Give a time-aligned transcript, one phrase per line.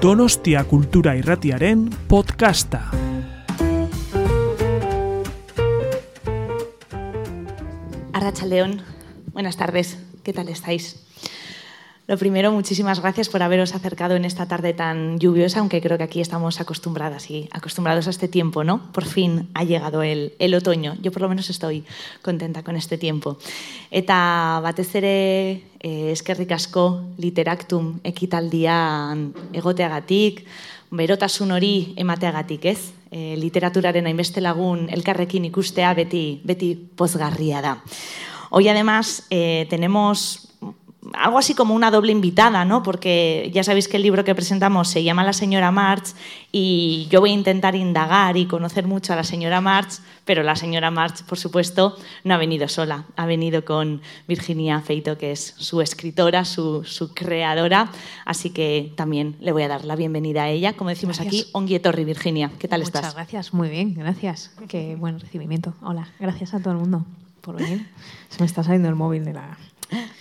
[0.00, 2.90] Donostia Kultura Irratiaren podcasta.
[8.14, 8.80] Arrachaldeón,
[9.34, 11.06] buenas tardes, ¿qué tal estáis?
[12.10, 16.02] Lo primero, muchísimas gracias por haberos acercado en esta tarde tan lluviosa, aunque creo que
[16.02, 18.90] aquí estamos acostumbradas y acostumbrados a este tiempo, ¿no?
[18.90, 20.96] Por fin ha llegado el, el otoño.
[21.02, 21.84] Yo por lo menos estoy
[22.20, 23.38] contenta con este tiempo.
[23.92, 30.42] Eta batez ere eh, eskerrik asko literactum ekitaldian egoteagatik,
[30.90, 32.90] berotasun hori emateagatik, ez?
[33.14, 37.78] E, literaturaren hainbeste lagun elkarrekin ikustea beti, beti pozgarria da.
[38.50, 40.49] Hoy además eh, tenemos
[41.14, 42.82] algo así como una doble invitada, ¿no?
[42.82, 46.14] Porque ya sabéis que el libro que presentamos se llama La señora March
[46.52, 50.56] y yo voy a intentar indagar y conocer mucho a la señora March, pero la
[50.56, 55.54] señora March, por supuesto, no ha venido sola, ha venido con Virginia Feito, que es
[55.58, 57.90] su escritora, su, su creadora,
[58.24, 60.74] así que también le voy a dar la bienvenida a ella.
[60.74, 61.42] Como decimos Gracias.
[61.42, 63.14] aquí, Onguietorri, Virginia, ¿qué tal Muchas estás?
[63.14, 64.52] gracias, muy bien, gracias.
[64.68, 65.74] Qué buen recibimiento.
[65.82, 67.04] Hola, gracias a todo el mundo
[67.40, 67.86] por venir.
[68.28, 69.56] Se me está saliendo el móvil de la...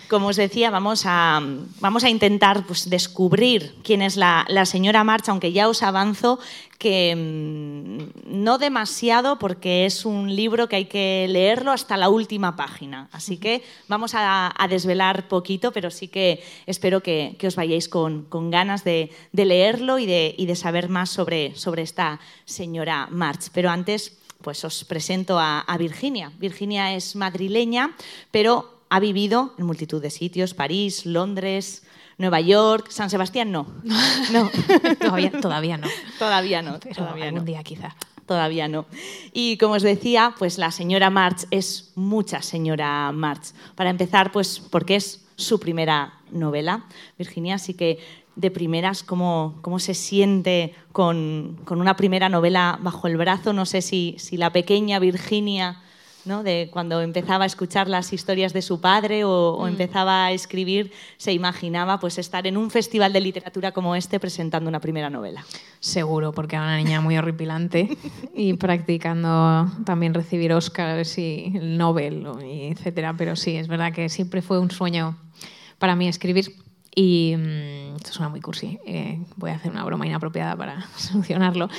[0.10, 1.40] Como os decía, vamos a,
[1.80, 6.40] vamos a intentar pues, descubrir quién es la, señora March, aunque ya os avanzo
[6.80, 12.56] que mm, no demasiado porque es un libro que hay que leerlo hasta la última
[12.56, 13.08] página.
[13.12, 18.50] Así que vamos a, desvelar poquito, pero sí que espero que, os vayáis con, con
[18.50, 23.52] ganas de, leerlo y de, y de saber más sobre, sobre esta señora March.
[23.54, 26.32] Pero antes pues os presento a Virginia.
[26.40, 27.94] Virginia es madrileña,
[28.32, 31.84] pero ha vivido en multitud de sitios, París, Londres,
[32.18, 33.68] Nueva York, San Sebastián no.
[34.34, 34.50] No,
[35.00, 35.88] Todavía, todavía no,
[36.20, 37.46] todavía no, pero todavía algún no.
[37.46, 37.96] día quizá.
[38.26, 38.86] Todavía no.
[39.34, 43.54] Y como os decía, pues la señora March es mucha señora March.
[43.74, 46.86] Para empezar, pues porque es su primera novela,
[47.18, 47.98] Virginia, así que
[48.36, 53.52] de primeras, ¿cómo, cómo se siente con, con una primera novela bajo el brazo?
[53.52, 55.82] No sé si, si la pequeña Virginia,
[56.26, 56.44] ¿no?
[56.44, 60.92] de cuando empezaba a escuchar las historias de su padre o, o empezaba a escribir,
[61.18, 65.46] se imaginaba pues estar en un festival de literatura como este presentando una primera novela.
[65.80, 67.98] Seguro, porque era una niña muy horripilante
[68.36, 73.16] y practicando también recibir Oscars y el Nobel, etcétera.
[73.18, 75.18] Pero sí, es verdad que siempre fue un sueño
[75.78, 76.54] para mí escribir.
[76.96, 81.70] Y mm, esto suena muy cursi, eh, voy a hacer una broma inapropiada para solucionarlo.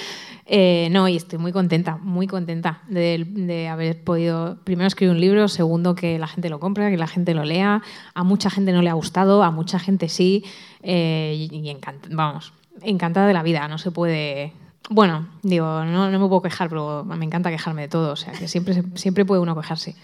[0.47, 5.49] Eh, no, y estoy muy contenta, muy contenta de, haber podido, primero, escribir un libro,
[5.49, 7.82] segundo, que la gente lo compre, que la gente lo lea.
[8.15, 10.44] A mucha gente no le ha gustado, a mucha gente sí.
[10.82, 11.76] eh, y y
[12.10, 14.53] vamos, encantada de la vida, no se puede...
[14.88, 18.32] Bueno, digo, no, no me puedo quejar, pero me encanta quejarme de todo, o sea,
[18.32, 19.94] que siempre, siempre puede uno quejarse.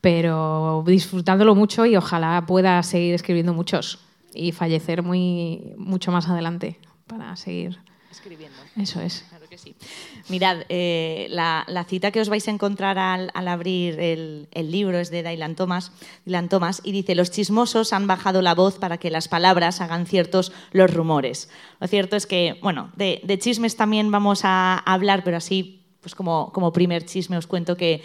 [0.00, 4.00] Pero disfrutándolo mucho y ojalá pueda seguir escribiendo muchos
[4.34, 7.78] y fallecer muy, mucho más adelante para seguir.
[8.10, 8.58] Escribiendo.
[8.76, 9.24] Eso es.
[9.30, 9.74] Claro que sí.
[10.28, 14.70] Mirad, eh, la, la cita que os vais a encontrar al, al abrir el, el
[14.70, 15.92] libro es de Dylan Thomas,
[16.26, 20.04] Dylan Thomas y dice, los chismosos han bajado la voz para que las palabras hagan
[20.04, 21.48] ciertos los rumores.
[21.80, 26.14] Lo cierto es que, bueno, de, de chismes también vamos a hablar, pero así, pues
[26.14, 28.02] como, como primer chisme os cuento que,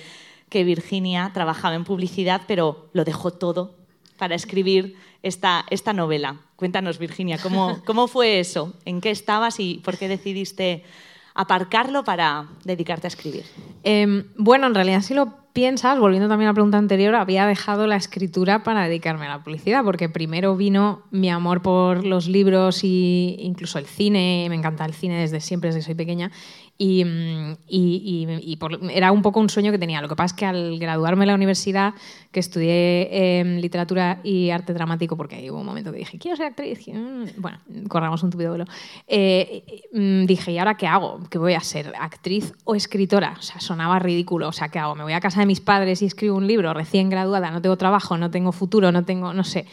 [0.47, 3.75] que Virginia trabajaba en publicidad, pero lo dejó todo
[4.17, 6.37] para escribir esta, esta novela.
[6.55, 8.73] Cuéntanos, Virginia, ¿cómo, ¿cómo fue eso?
[8.85, 10.83] ¿En qué estabas y por qué decidiste
[11.33, 13.43] aparcarlo para dedicarte a escribir?
[13.83, 17.87] Eh, bueno, en realidad, si lo piensas, volviendo también a la pregunta anterior, había dejado
[17.87, 22.83] la escritura para dedicarme a la publicidad, porque primero vino mi amor por los libros
[22.83, 22.87] e
[23.39, 24.45] incluso el cine.
[24.49, 26.31] Me encanta el cine desde siempre, desde que soy pequeña.
[26.79, 29.99] Y, mm, y- por- era un poco un sueño que tenía.
[30.01, 31.93] Lo que pasa es que al graduarme en la universidad,
[32.31, 36.45] que estudié em, literatura y arte dramático, porque hubo un momento que dije, quiero ser
[36.47, 36.87] actriz.
[36.87, 37.57] "Mm", Bueno,
[37.89, 38.65] corramos un tupido velo.
[39.07, 41.19] Eh, mm, dije, ¿y ahora qué hago?
[41.31, 41.93] ¿Qué voy a ser?
[41.99, 43.35] ¿Actriz o escritora?
[43.39, 44.47] O sea, sonaba ridículo.
[44.49, 44.93] O sea, ¿qué hago?
[44.95, 47.49] ¿Me voy a casa de mis padres y escribo un libro recién graduada?
[47.49, 49.65] No tengo trabajo, no tengo futuro, no tengo, no sé.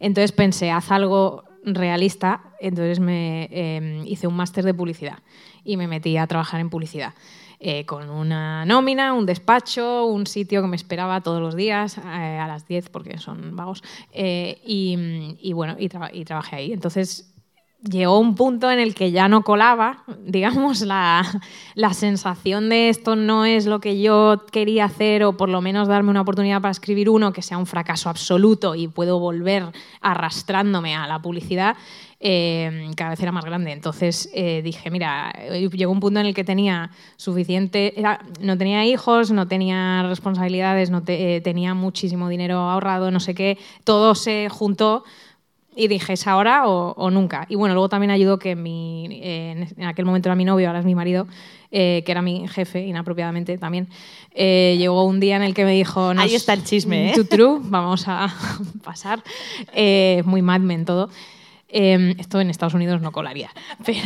[0.00, 2.42] Entonces pensé, haz algo realista.
[2.60, 5.18] Entonces me eh, hice un máster de publicidad
[5.64, 7.14] y me metí a trabajar en publicidad.
[7.64, 12.02] eh, con una nómina, un despacho, un sitio que me esperaba todos los días eh,
[12.38, 13.82] a las 10 porque son vagos.
[14.12, 16.72] eh, y, bueno, y, y trabajé ahí.
[16.72, 17.31] Entonces
[17.90, 21.24] llegó un punto en el que ya no colaba, digamos, la,
[21.74, 25.88] la sensación de esto no es lo que yo quería hacer o por lo menos
[25.88, 29.64] darme una oportunidad para escribir uno que sea un fracaso absoluto y puedo volver
[30.00, 31.76] arrastrándome a la publicidad,
[32.20, 33.72] eh, cada vez era más grande.
[33.72, 38.56] Entonces eh, dije, mira, eh, llegó un punto en el que tenía suficiente, era- no
[38.56, 43.58] tenía hijos, no tenía responsabilidades, no te- eh, tenía muchísimo dinero ahorrado, no sé qué,
[43.82, 45.02] todo se juntó
[45.74, 47.46] y dije, ¿es ahora o, nunca?
[47.48, 50.84] Y bueno, luego también ayudó que mi, en aquel momento era mi novio, ahora es
[50.84, 51.26] mi marido,
[51.70, 53.88] eh, que era mi jefe, inapropiadamente también,
[54.34, 56.12] eh, llegó un día en el que me dijo...
[56.16, 57.24] Ahí está el chisme, ¿eh?
[57.24, 58.34] True, vamos a
[58.84, 59.22] pasar.
[59.72, 61.08] Eh, muy Mad Men todo.
[61.74, 63.50] Em, esto en Estados Unidos no colaría,
[63.86, 64.02] pero,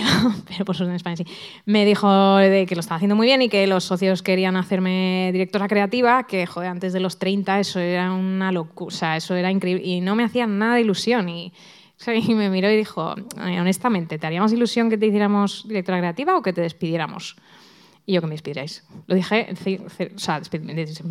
[0.47, 1.27] pero por suerte en España sí.
[1.65, 5.31] Me dijo de que lo estaba haciendo muy bien y que los socios querían hacerme
[5.33, 9.35] directora creativa, que joder, antes de los 30 eso era una locura, o sea, eso
[9.35, 11.29] era increíble y no me hacía nada de ilusión.
[11.29, 11.53] Y,
[12.07, 16.37] y me miró y dijo, honestamente, ¿te haría más ilusión que te hiciéramos directora creativa
[16.37, 17.35] o que te despidiéramos?
[18.09, 18.87] Y yo que me despidierais.
[19.09, 19.49] Lo dije,
[20.15, 20.41] o sea,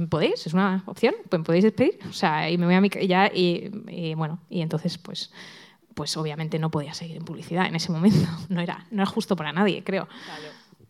[0.09, 0.47] ¿podéis?
[0.47, 1.15] ¿Es una opción?
[1.29, 1.99] ¿Me podéis despedir?
[2.09, 5.33] O sea, y me voy a mi ya y, y bueno, y entonces pues
[5.95, 8.27] pues obviamente no podía seguir en publicidad en ese momento.
[8.49, 10.07] No era, no era justo para nadie, creo.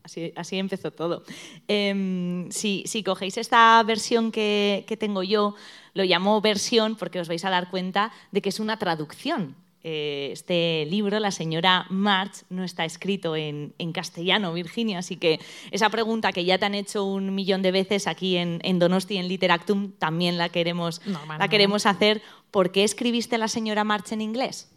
[0.03, 1.23] Así, así, empezó todo.
[1.67, 5.55] Em, si, si, cogéis esta versión que, que, tengo yo,
[5.93, 9.55] lo llamo versión porque os vais a dar cuenta de que es una traducción.
[9.87, 15.39] Eh, este libro, La señora March, no está escrito en, en, castellano, Virginia, así que
[15.69, 19.17] esa pregunta que ya te han hecho un millón de veces aquí en, en Donosti,
[19.17, 21.01] en Literactum, también la queremos,
[21.37, 22.23] la queremos hacer.
[22.49, 24.74] ¿Por qué escribiste La señora March en inglés?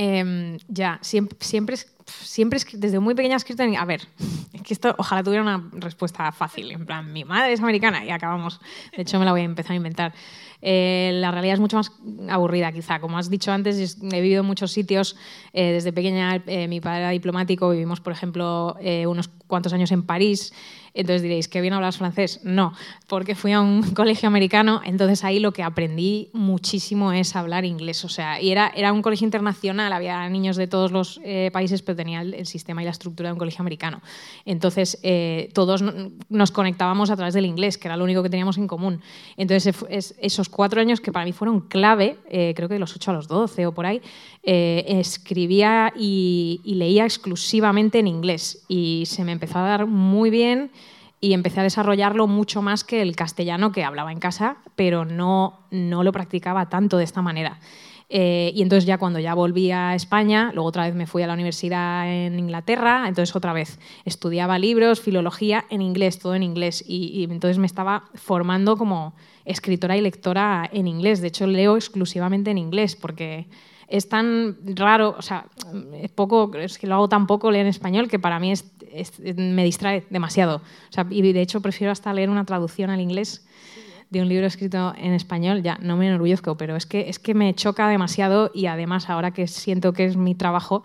[0.00, 3.76] Em, ya, siempre, siempre, siempre desde muy pequeña he escrito en...
[3.76, 4.02] A ver,
[4.52, 6.70] es que esto ojalá tuviera una respuesta fácil.
[6.70, 8.60] En plan, mi madre es americana y acabamos.
[8.94, 10.14] De hecho, me la voy a empezar a inventar.
[10.62, 11.90] Eh, la realidad es mucho más
[12.30, 13.00] aburrida, quizá.
[13.00, 15.16] Como has dicho antes, he vivido en muchos sitios.
[15.52, 17.68] Eh, desde pequeña, eh, mi padre era diplomático.
[17.70, 20.52] Vivimos, por ejemplo, unos cuantos años en París.
[20.98, 22.40] Entonces diréis, ¿qué bien hablas francés?
[22.44, 22.74] No,
[23.06, 28.04] porque fui a un colegio americano, entonces ahí lo que aprendí muchísimo es hablar inglés.
[28.04, 31.20] O sea, y era, era un colegio internacional, había niños de todos los
[31.52, 34.00] países, pero tenía el, sistema y la estructura de un colegio americano.
[34.44, 34.98] Entonces
[35.52, 35.82] todos
[36.28, 39.00] nos conectábamos a través del inglés, que era lo único que teníamos en común.
[39.36, 39.74] Entonces
[40.20, 43.14] esos cuatro años que para mí fueron clave, eh, creo que de los ocho a
[43.14, 44.00] los doce o por ahí,
[44.50, 50.70] eh, escribía y, leía exclusivamente en inglés y se me empezó a dar muy bien
[51.20, 55.66] y empecé a desarrollarlo mucho más que el castellano que hablaba en casa, pero no,
[55.70, 57.60] no lo practicaba tanto de esta manera.
[58.08, 61.26] Eh, y entonces ya cuando ya volví a España, luego otra vez me fui a
[61.26, 66.82] la universidad en Inglaterra, entonces otra vez estudiaba libros, filología en inglés, todo en inglés,
[66.88, 69.14] y entonces me estaba formando como
[69.44, 71.20] escritora y lectora en inglés.
[71.20, 73.46] De hecho, leo exclusivamente en inglés porque
[73.88, 75.46] es tan raro, o sea,
[75.94, 78.70] es poco, es que lo hago tan poco leer en español que para mí es,
[79.36, 80.56] me distrae demasiado.
[80.56, 83.46] O sea, y de hecho prefiero hasta leer una traducción al inglés
[84.10, 87.34] de un libro escrito en español, ya no me enorgullezco, pero es que, es que
[87.34, 90.82] me choca demasiado y además ahora que siento que es mi trabajo,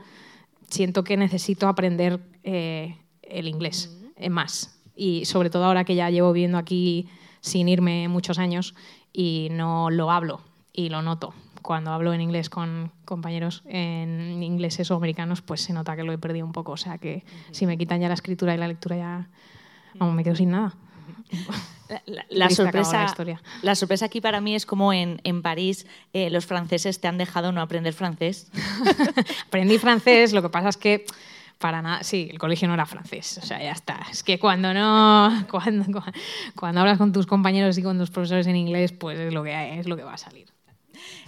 [0.70, 3.98] siento que necesito aprender eh, el inglés
[4.30, 4.80] más.
[4.96, 7.08] Y sobre todo ahora que ya llevo viviendo aquí
[7.42, 8.76] sin irme muchos años
[9.12, 10.42] y no lo hablo
[10.72, 11.34] y lo noto.
[11.63, 16.13] Cuando hablo en inglés con compañeros en ingleses o americanos, pues se nota que lo
[16.13, 16.74] he perdido un poco.
[16.74, 19.27] O sea que si me quitan ya la escritura y la lectura ya
[19.95, 20.75] vamos, me quedo sin nada.
[22.30, 23.15] La, sorpresa,
[23.62, 27.18] la, sorpresa aquí para mí es como en, en París eh, los franceses te han
[27.18, 28.51] dejado no aprender francés.
[29.48, 31.06] Aprendí francés, lo que pasa es que
[31.63, 32.04] para nada.
[32.04, 33.39] Sí, el colegio no era francés.
[33.42, 34.06] O sea, ya está.
[34.12, 35.45] Es que cuando no.
[35.50, 36.04] Cuando,
[36.56, 39.80] cuando, hablas con tus compañeros y con tus profesores en inglés, pues es lo que,
[39.80, 40.53] es lo que va a salir.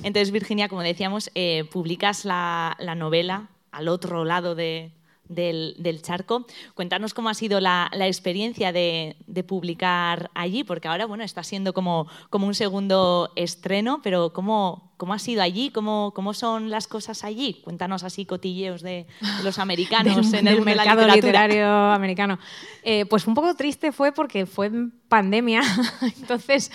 [0.04, 4.92] Entonces, Virginia, como decíamos, eh, publicas la, la novela al otro lado de,
[5.28, 6.46] del, charco.
[6.74, 9.16] Cuéntanos cómo ha sido la, experiencia de,
[9.48, 15.14] publicar allí, porque ahora bueno, está siendo como, como un segundo estreno, pero ¿cómo, cómo
[15.14, 15.72] ha sido allí?
[15.72, 17.62] ¿Cómo, ¿Cómo son las cosas allí?
[17.64, 19.08] Cuéntanos así cotilleos de,
[19.44, 22.40] los americanos en el mercado literario americano.
[22.84, 24.72] Eh, pues un poco triste fue porque fue
[25.08, 25.62] pandemia,
[26.02, 26.72] entonces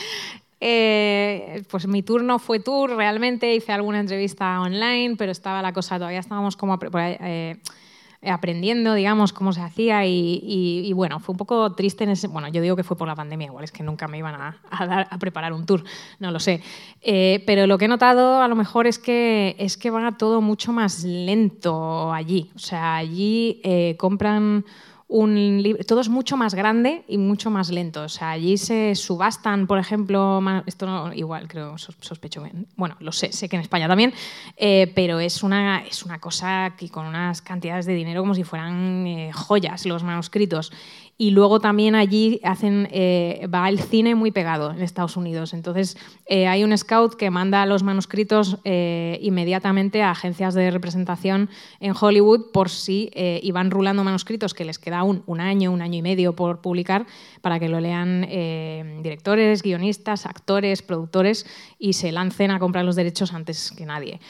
[0.60, 5.96] eh, pues mi turno fue tour realmente, hice alguna entrevista online, pero estaba la cosa,
[5.96, 6.78] todavía estábamos como...
[6.82, 7.56] Eh,
[8.22, 12.28] aprendiendo, digamos, cómo se hacía y, bueno, fue un poco triste en ese...
[12.28, 14.60] Bueno, yo digo que fue por la pandemia, igual es que nunca me iban a,
[14.70, 15.82] a preparar un tour,
[16.18, 16.60] no lo sé.
[17.00, 20.42] Eh, pero lo que he notado a lo mejor es que, es que va todo
[20.42, 22.50] mucho más lento allí.
[22.54, 23.62] O sea, allí
[23.96, 24.66] compran
[25.10, 28.04] un libro, todo es mucho más grande y mucho más lento.
[28.04, 32.44] O sea, allí se subastan, por ejemplo, esto no, igual creo, sospecho,
[32.76, 34.14] bueno, lo sé, sé que en España también,
[34.56, 38.44] eh, pero es una, es una cosa que con unas cantidades de dinero como si
[38.44, 40.72] fueran eh, joyas los manuscritos.
[41.20, 45.52] Y luego también allí hacen, eh, va el cine muy pegado en Estados Unidos.
[45.52, 51.50] Entonces eh, hay un scout que manda los manuscritos eh, inmediatamente a agencias de representación
[51.78, 55.82] en Hollywood por si y van rulando manuscritos que les queda un, un, año, un
[55.82, 57.04] año y medio por publicar
[57.40, 58.26] para que lo lean
[59.02, 61.46] directores, guionistas, actores, productores
[61.78, 64.20] y se lancen a comprar los derechos antes que nadie.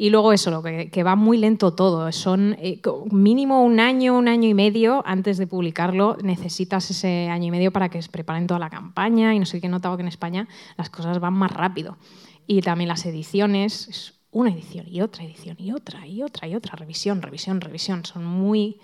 [0.00, 2.10] Y luego eso, lo que, va muy lento todo.
[2.10, 6.16] Son eh, mínimo un año, un año y medio antes de publicarlo.
[6.22, 9.60] Necesitas ese año y medio para que se preparen toda la campaña y no sé
[9.60, 10.48] qué he notado que en España
[10.78, 11.98] las cosas van más rápido.
[12.46, 16.54] Y también las ediciones, es una edición y otra edición y otra y otra y
[16.54, 18.06] otra, revisión, revisión, revisión.
[18.06, 18.80] Son muy,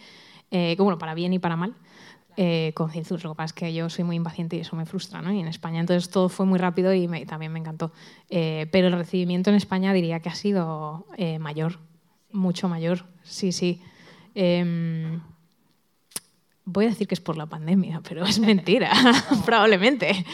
[0.50, 1.74] eh, bueno, para bien y para mal
[2.36, 5.32] eh, Lo que pasa es que yo soy muy impaciente y eso me frustra, ¿no?
[5.32, 7.92] Y en España entonces todo fue muy rápido y también me encantó.
[8.28, 11.78] Eh, pero el recibimiento en España diría que ha sido eh, mayor,
[12.32, 13.80] mucho mayor, sí, sí.
[14.34, 15.20] Em,
[16.64, 18.92] voy a decir que es por la pandemia, pero es mentira,
[19.46, 20.24] probablemente.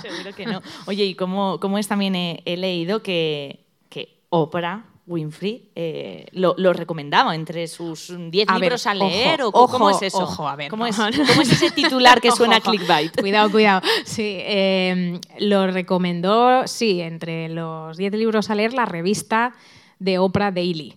[0.00, 0.62] Seguro que no.
[0.86, 7.34] Oye, ¿y cómo, cómo es también he, leído que, que Oprah Winfrey eh, lo, recomendaba
[7.34, 9.42] entre sus 10 libros a leer?
[9.42, 10.20] o ¿Cómo es eso?
[10.20, 13.18] Ojo, a ver, ¿Cómo, es, ese titular que suena clickbait?
[13.20, 13.82] Cuidado, cuidado.
[14.04, 19.54] Sí, em, lo recomendó, sí, entre los 10 libros a leer, la revista
[19.98, 20.96] de Oprah Daily.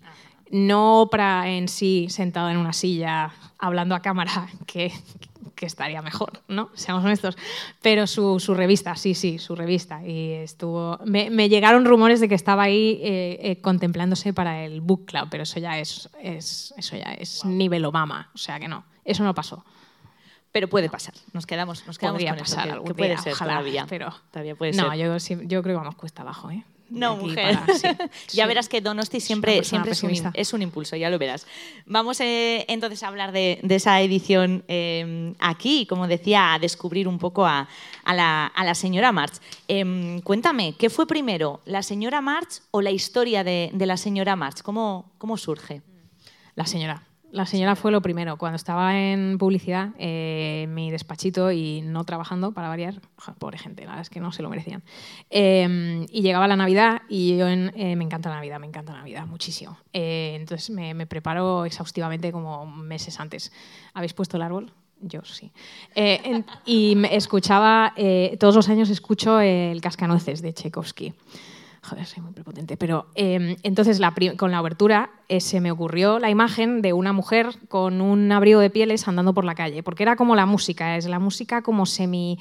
[0.51, 4.91] No Oprah en sí, sentada en una silla, hablando a cámara, que,
[5.55, 6.69] que estaría mejor, ¿no?
[6.73, 7.37] Seamos honestos.
[7.81, 10.05] Pero su, su revista, sí, sí, su revista.
[10.05, 10.99] Y estuvo.
[11.05, 15.27] Me, me llegaron rumores de que estaba ahí eh, eh, contemplándose para el book club,
[15.29, 18.29] pero eso ya es, es eso ya es nivel Obama.
[18.33, 19.65] O sea que no, eso no pasó.
[20.51, 21.13] Pero puede pasar.
[21.33, 23.85] Nos quedamos, nos quedamos Podría con pasar eso, que, puede ser ojalá, todavía.
[23.89, 25.37] Pero todavía puede no, ser.
[25.37, 26.63] yo, yo creo que vamos cuesta abajo, ¿eh?
[26.89, 27.57] No, mujer.
[28.31, 31.47] ya verás que Donosti siempre, siempre es, un, es, un, impulso, ya lo verás.
[31.85, 37.17] Vamos eh, entonces a hablar de, esa edición eh, aquí, como decía, a descubrir un
[37.17, 37.67] poco a,
[38.05, 39.35] la, señora March.
[39.67, 44.61] Em, cuéntame, ¿qué fue primero, la señora March o la historia de, la señora March?
[44.61, 45.81] ¿Cómo, ¿Cómo surge?
[46.55, 47.03] La señora.
[47.35, 48.37] La señora fue lo primero.
[48.37, 53.01] Cuando estaba en publicidad, eh, mi despachito y no trabajando, para variar,
[53.39, 54.83] pobre gente, la verdad es que no se lo merecían.
[55.29, 58.99] Em, y llegaba la Navidad y yo eh, me encanta la Navidad, me encanta la
[58.99, 59.77] Navidad muchísimo.
[59.91, 63.51] Eh, entonces me, preparo exhaustivamente como meses antes.
[63.93, 64.71] ¿Habéis puesto el árbol?
[65.01, 65.51] Yo sí.
[66.65, 67.93] y escuchaba,
[68.39, 71.13] todos los años escucho el Cascanueces de Tchaikovsky.
[71.87, 72.77] Joder, soy muy prepotente.
[72.77, 74.01] Pero em, entonces
[74.37, 78.59] con la abertura eh, se me ocurrió la imagen de una mujer con un abrigo
[78.59, 81.85] de pieles andando por la calle, porque era como la música, es la música como
[81.85, 82.39] semi,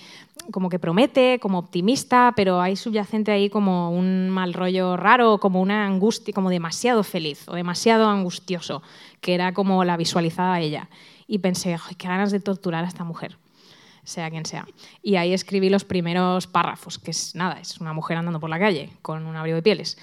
[0.51, 5.61] como que promete, como optimista, pero hay subyacente ahí como un mal rollo raro, como
[5.61, 8.83] una angustia, como demasiado feliz o demasiado angustioso,
[9.21, 10.89] que era como la visualizaba ella.
[11.27, 13.37] Y pensé, qué ganas de torturar a esta mujer
[14.05, 14.67] sea quien sea.
[15.03, 18.59] Y ahí escribí los primeros párrafos, que es nada, es una mujer andando por la
[18.59, 19.99] calle con un abrigo de pieles,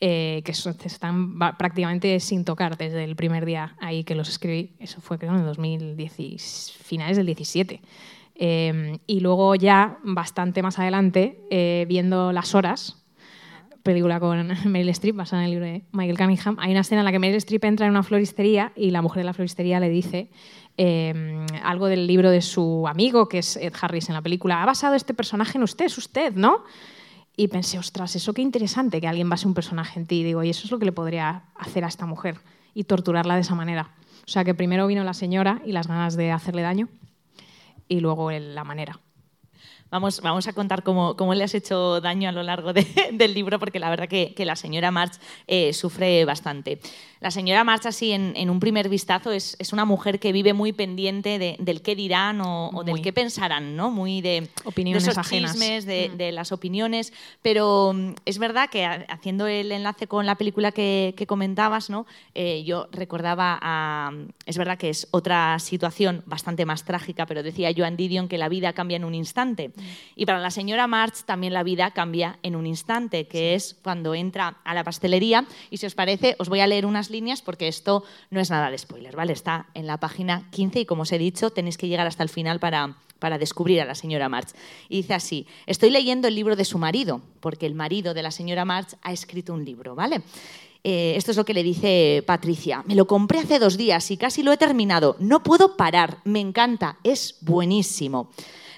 [0.00, 4.76] eh, que están prácticamente sin tocar desde el primer día ahí que los escribí.
[4.78, 7.80] Eso fue creo en 2010, finales del 17.
[8.38, 13.06] Eh, y luego ya, bastante más adelante, eh, viendo Las Horas,
[13.82, 17.04] película con Meryl Streep, basada en el libro de Michael Cunningham, hay una escena en
[17.06, 19.88] la que Meryl Streep entra en una floristería y la mujer de la floristería le
[19.88, 20.28] dice
[20.78, 24.62] Em, algo del libro de su amigo, que es Ed Harris en la película.
[24.62, 25.86] ¿Ha basado este personaje en usted?
[25.86, 26.64] Es usted, ¿no?
[27.34, 30.20] Y pensé, ostras, eso qué interesante que alguien base un personaje en ti.
[30.20, 32.40] Y digo, y eso es lo que le podría hacer a esta mujer
[32.74, 33.90] y torturarla de esa manera.
[34.26, 36.88] O sea, que primero vino la señora y las ganas de hacerle daño
[37.88, 39.00] y luego la manera.
[39.88, 42.72] Vamos, vamos a contar cómo, cómo, le has hecho daño a lo largo
[43.12, 45.14] del libro, porque la verdad que, la señora March
[45.46, 46.80] eh, sufre bastante.
[47.20, 50.72] La señora March, así en, un primer vistazo, es, es, una mujer que vive muy
[50.72, 53.90] pendiente del qué dirán o, del qué pensarán, ¿no?
[53.90, 55.52] Muy de, opiniones de esos ajenas.
[55.52, 56.16] chismes, de, mm.
[56.18, 57.14] de, las opiniones.
[57.40, 62.06] Pero mm, es verdad que haciendo el enlace con la película que, que comentabas, ¿no?
[62.34, 64.12] Eh, yo recordaba a.
[64.44, 68.50] Es verdad que es otra situación bastante más trágica, pero decía Joan Didion que la
[68.50, 69.72] vida cambia en un instante.
[70.16, 74.14] Y para la señora March también la vida cambia en un instante, que es cuando
[74.14, 75.46] entra a la pastelería.
[75.70, 78.70] Y si os parece, os voy a leer unas líneas porque esto no es nada
[78.70, 79.32] de spoiler, ¿vale?
[79.32, 82.28] Está en la página 15 y como os he dicho, tenéis que llegar hasta el
[82.28, 84.48] final para, para descubrir a la señora March.
[84.88, 88.30] Y dice así, estoy leyendo el libro de su marido, porque el marido de la
[88.30, 90.22] señora March ha escrito un libro, ¿vale?
[90.84, 92.84] Eh, esto es lo que le dice Patricia.
[92.86, 95.16] Me lo compré hace dos días y casi lo he terminado.
[95.18, 98.30] No puedo parar, me encanta, es buenísimo.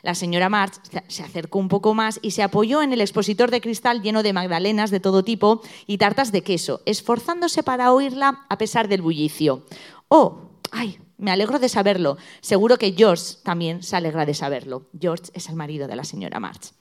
[0.02, 0.74] La señora March
[1.08, 4.32] se acercó un poco más y se apoyó en el expositor de cristal lleno de
[4.32, 9.64] magdalenas de todo tipo y tartas de queso, esforzándose para oírla a pesar del bullicio.
[10.08, 12.16] Oh, ay, Me alegro de saberlo.
[12.40, 14.88] Seguro que George también se alegra de saberlo.
[14.98, 16.77] George es el marido de la señora March.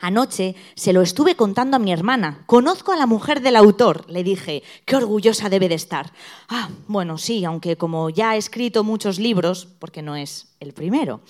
[0.00, 2.42] Anoche se lo estuve contando a mi hermana.
[2.46, 4.62] Conozco a la mujer del autor, le dije.
[4.84, 6.12] Qué orgullosa debe de estar.
[6.48, 11.20] Ah, bueno, sí, aunque como ya ha escrito muchos libros, porque no es el primero.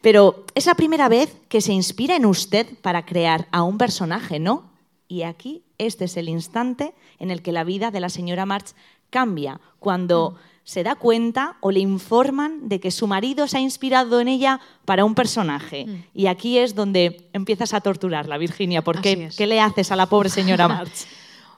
[0.00, 4.38] Pero es la primera vez que se inspira en usted para crear a un personaje,
[4.38, 4.70] ¿no?
[5.08, 8.74] Y aquí este es el instante en el que la vida de la señora March
[9.10, 10.32] cambia, cuando...
[10.32, 14.26] Mm se da cuenta o le informan de que su marido se ha inspirado en
[14.26, 15.86] ella para un personaje.
[15.86, 16.04] Mm.
[16.12, 20.28] Y aquí es donde empiezas a torturarla, Virginia, porque ¿qué le haces a la pobre
[20.28, 21.06] señora March?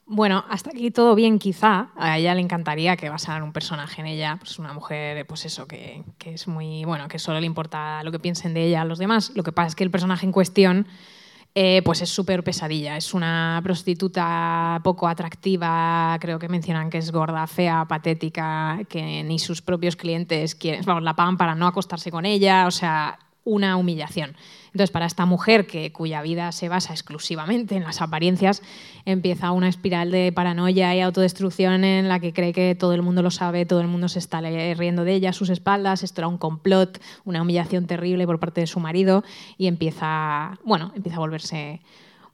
[0.05, 1.89] Bueno, hasta aquí todo bien, quizá.
[1.97, 5.67] A ella le encantaría que basara un personaje en ella, pues una mujer, pues eso,
[5.67, 8.85] que, que, es muy, bueno, que solo le importa lo que piensen de ella a
[8.85, 9.33] los demás.
[9.35, 10.87] Lo que pasa es que el personaje en cuestión
[11.55, 12.97] eh, pues es súper pesadilla.
[12.97, 19.39] Es una prostituta poco atractiva, creo que mencionan que es gorda, fea, patética, que ni
[19.39, 24.37] sus propios clientes quieren, la pagan para no acostarse con ella, o sea, una humillación.
[24.69, 28.63] Entonces, para esta mujer que, cuya vida se basa exclusivamente en las apariencias,
[29.05, 33.23] empieza una espiral de paranoia y autodestrucción en la que cree que todo el mundo
[33.23, 36.29] lo sabe, todo el mundo se está riendo de ella a sus espaldas, esto era
[36.29, 39.25] un complot, una humillación terrible por parte de su marido
[39.57, 41.81] y empieza, bueno, empieza a volverse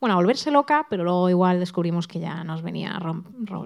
[0.04, 3.00] bueno, a volverse loca, pero luego igual descubrimos que ya nos venía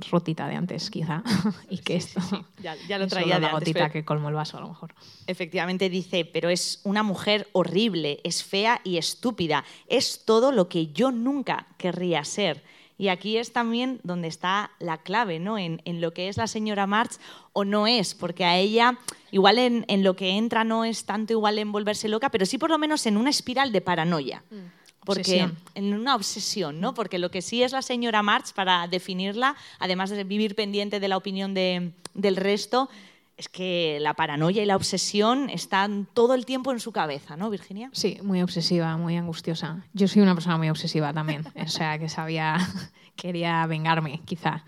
[0.08, 1.24] rotita de antes, quizá,
[1.68, 2.20] y que esto
[2.62, 4.94] Ya, lo traía de la gotita que colmó el vaso, a lo mejor.
[5.26, 10.92] Efectivamente dice, pero es una mujer horrible, es fea y estúpida, es todo lo que
[10.92, 12.62] yo nunca querría ser.
[12.98, 15.58] Y aquí es también donde está la clave, ¿no?
[15.58, 17.18] En, lo que es la señora March
[17.52, 18.96] o no es, porque a ella
[19.32, 22.70] igual en, lo que entra no es tanto igual en volverse loca, pero sí por
[22.70, 24.44] lo menos en una espiral de paranoia.
[24.52, 24.78] Mm
[25.08, 26.92] porque en una obsesión, ¿no?
[26.92, 31.08] Porque lo que sí es la señora March para definirla, además de vivir pendiente de
[31.08, 32.90] la opinión del resto,
[33.38, 37.48] es que la paranoia y la obsesión están todo el tiempo en su cabeza, ¿no,
[37.48, 37.88] Virginia?
[37.92, 39.82] Sí, muy obsesiva, muy angustiosa.
[39.94, 42.58] Yo soy una persona muy obsesiva también, o sea, que sabía,
[43.16, 44.64] quería vengarme, quizá,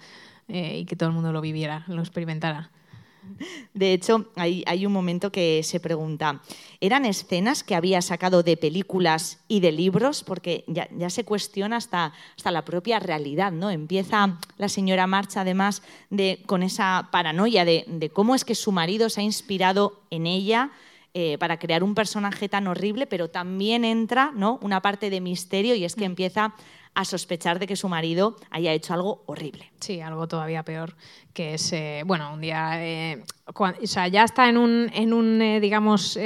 [0.49, 2.70] eh, y que todo el mundo lo viviera, lo experimentara.
[3.74, 6.42] De hecho, hay, un momento que se pregunta,
[6.80, 10.24] ¿eran escenas que había sacado de películas y de libros?
[10.24, 13.70] Porque ya, se cuestiona hasta, hasta, la propia realidad, ¿no?
[13.70, 19.08] Empieza la señora March, además, de, con esa paranoia de, cómo es que su marido
[19.08, 20.71] se ha inspirado en ella,
[21.12, 24.60] eh, para crear un personaje tan horrible, pero también entra ¿no?
[24.62, 26.12] una parte de misterio y es que mm.
[26.12, 26.54] empieza
[26.94, 29.70] a sospechar de que su marido haya hecho algo horrible.
[29.80, 30.96] Sí, algo todavía peor,
[31.32, 35.40] que es, eh, bueno, un día, eh, o sea, ya está en un, en un
[35.40, 36.18] eh, digamos,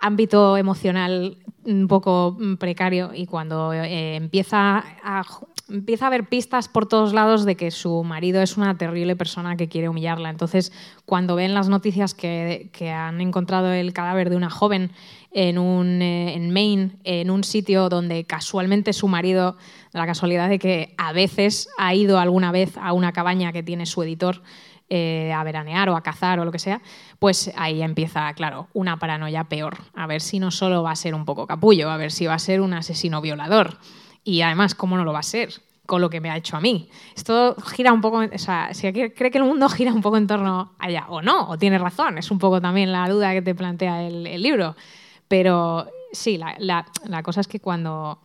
[0.00, 5.22] ámbito emocional un poco mm, precario y cuando empieza a
[5.68, 9.56] empieza a haber pistas por todos lados de que su marido es una terrible persona
[9.56, 10.30] que quiere humillarla.
[10.30, 10.72] Entonces,
[11.04, 14.92] cuando ven las noticias que, que han encontrado el cadáver de una joven
[15.38, 19.56] en, un, eh, en Maine, en un sitio donde casualmente su marido,
[19.92, 23.86] la casualidad de que a veces ha ido alguna vez a una cabaña que tiene
[23.86, 24.42] su editor
[24.88, 26.82] eh, a veranear o a cazar o lo que sea,
[27.20, 29.76] pues ahí empieza, claro, una paranoia peor.
[29.94, 32.34] A ver si no solo va a ser un poco capullo, a ver si va
[32.34, 33.78] a ser un asesino violador.
[34.24, 35.50] Y además, ¿cómo no lo va a ser?
[35.86, 36.90] con lo que me ha hecho a mí.
[37.16, 40.26] Esto gira un poco, o sea, si cree que el mundo gira un poco en
[40.26, 43.40] torno a ella, o no, o tiene razón, es un poco también la duda que
[43.40, 44.76] te plantea el libro.
[45.28, 48.20] Pero sí, la, cosa es que cuando...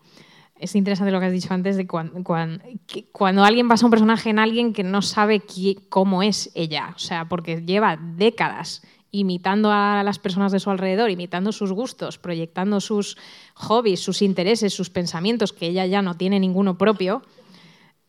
[0.56, 4.72] Es interesante lo que has dicho antes de cuando, alguien basa un personaje en alguien
[4.72, 5.42] que no sabe
[5.90, 6.94] cómo es ella.
[6.96, 12.18] O sea, porque lleva décadas imitando a las personas de su alrededor, imitando sus gustos,
[12.18, 13.18] proyectando sus
[13.56, 17.24] hobbies, sus intereses, sus pensamientos, que ella ya no tiene ninguno propio,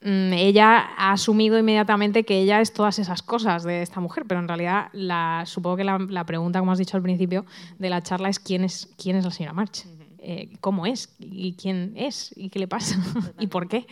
[0.04, 4.48] ella ha asumido inmediatamente que ella es todas esas cosas de esta mujer, pero en
[4.48, 7.46] realidad la, supongo que la, pregunta, como has dicho al principio,
[7.78, 9.86] de la charla es quién es, quién es la señora March.
[10.26, 12.96] Eh, cómo es y quién es y qué le pasa
[13.38, 13.86] y por qué.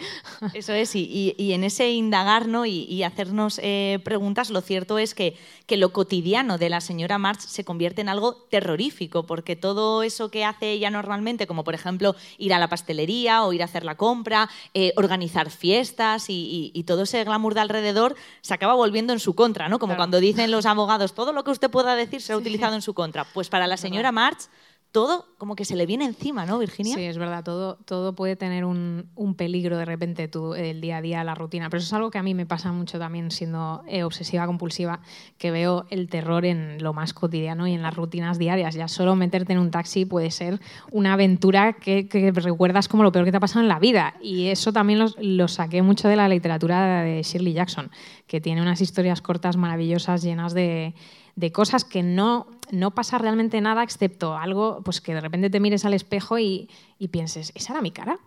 [0.55, 5.77] Eso es, y, en ese indagar y, hacernos eh, preguntas, lo cierto es que, que,
[5.77, 10.47] lo cotidiano de la señora March se convierte en algo terrorífico, porque todo eso que
[10.47, 13.99] hace ella normalmente, como por ejemplo ir a la pastelería o ir a hacer la
[13.99, 19.35] compra, eh, organizar fiestas y, todo ese glamour de alrededor, se acaba volviendo en su
[19.35, 19.79] contra, ¿no?
[19.79, 22.81] Como cuando dicen los abogados, todo lo que usted pueda decir se ha utilizado en
[22.81, 23.25] su contra.
[23.25, 24.49] Pues para la señora March
[24.93, 26.95] todo como que se le viene encima, ¿no, Virginia?
[26.95, 31.03] Sí, es verdad, todo, todo puede tener un, peligro de repente tu, el día a
[31.03, 33.83] día, la rutina, pero eso es algo que a mí me pasa mucho también siendo
[33.89, 35.01] eh, obsesiva compulsiva,
[35.39, 38.75] que veo el terror en lo más cotidiano y en las rutinas diarias.
[38.75, 43.25] Ya solo meterte en un taxi puede ser una aventura que, recuerdas como lo peor
[43.25, 44.15] que te ha pasado en la vida.
[44.21, 47.91] Y eso también lo, lo saqué mucho de la literatura de Shirley Jackson,
[48.27, 50.95] que tiene unas historias cortas maravillosas llenas de
[51.37, 55.61] de cosas que no, no pasa realmente nada excepto algo, pues que de repente te
[55.61, 56.69] mires al espejo y,
[57.11, 58.19] pienses, ¿esa era mi cara?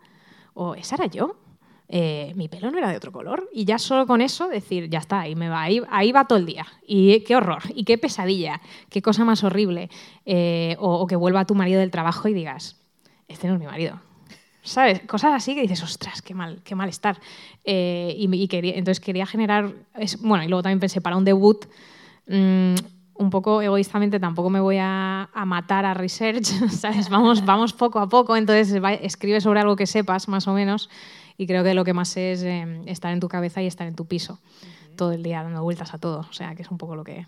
[0.54, 1.36] ¿O esa era yo?
[1.88, 3.48] Eh, mi pelo no era de otro color.
[3.52, 6.38] Y ya solo con eso decir, ya está, ahí, me va, ahí, ahí va todo
[6.38, 6.66] el día.
[6.86, 9.88] Y qué horror, y qué pesadilla, qué cosa más horrible.
[10.24, 12.76] Eh, o, que vuelva tu marido del trabajo y digas,
[13.28, 14.00] este no es mi marido.
[14.62, 15.00] ¿Sabes?
[15.02, 17.20] Cosas así que dices, ostras, qué mal, qué mal estar.
[17.62, 19.72] Eh, y, quería, entonces quería generar,
[20.20, 21.66] bueno, y luego también pensé, para un debut,
[22.26, 22.74] mm,
[23.18, 27.08] un poco egoístamente tampoco me voy a, matar a research, ¿sabes?
[27.08, 30.90] Vamos, vamos poco a poco, entonces escribe sobre algo que sepas, más o menos,
[31.36, 33.94] y creo que lo que más es eh, estar en tu cabeza y estar en
[33.94, 34.40] tu piso
[34.96, 37.26] todo el día dando vueltas a todo, o sea, que es un poco lo que...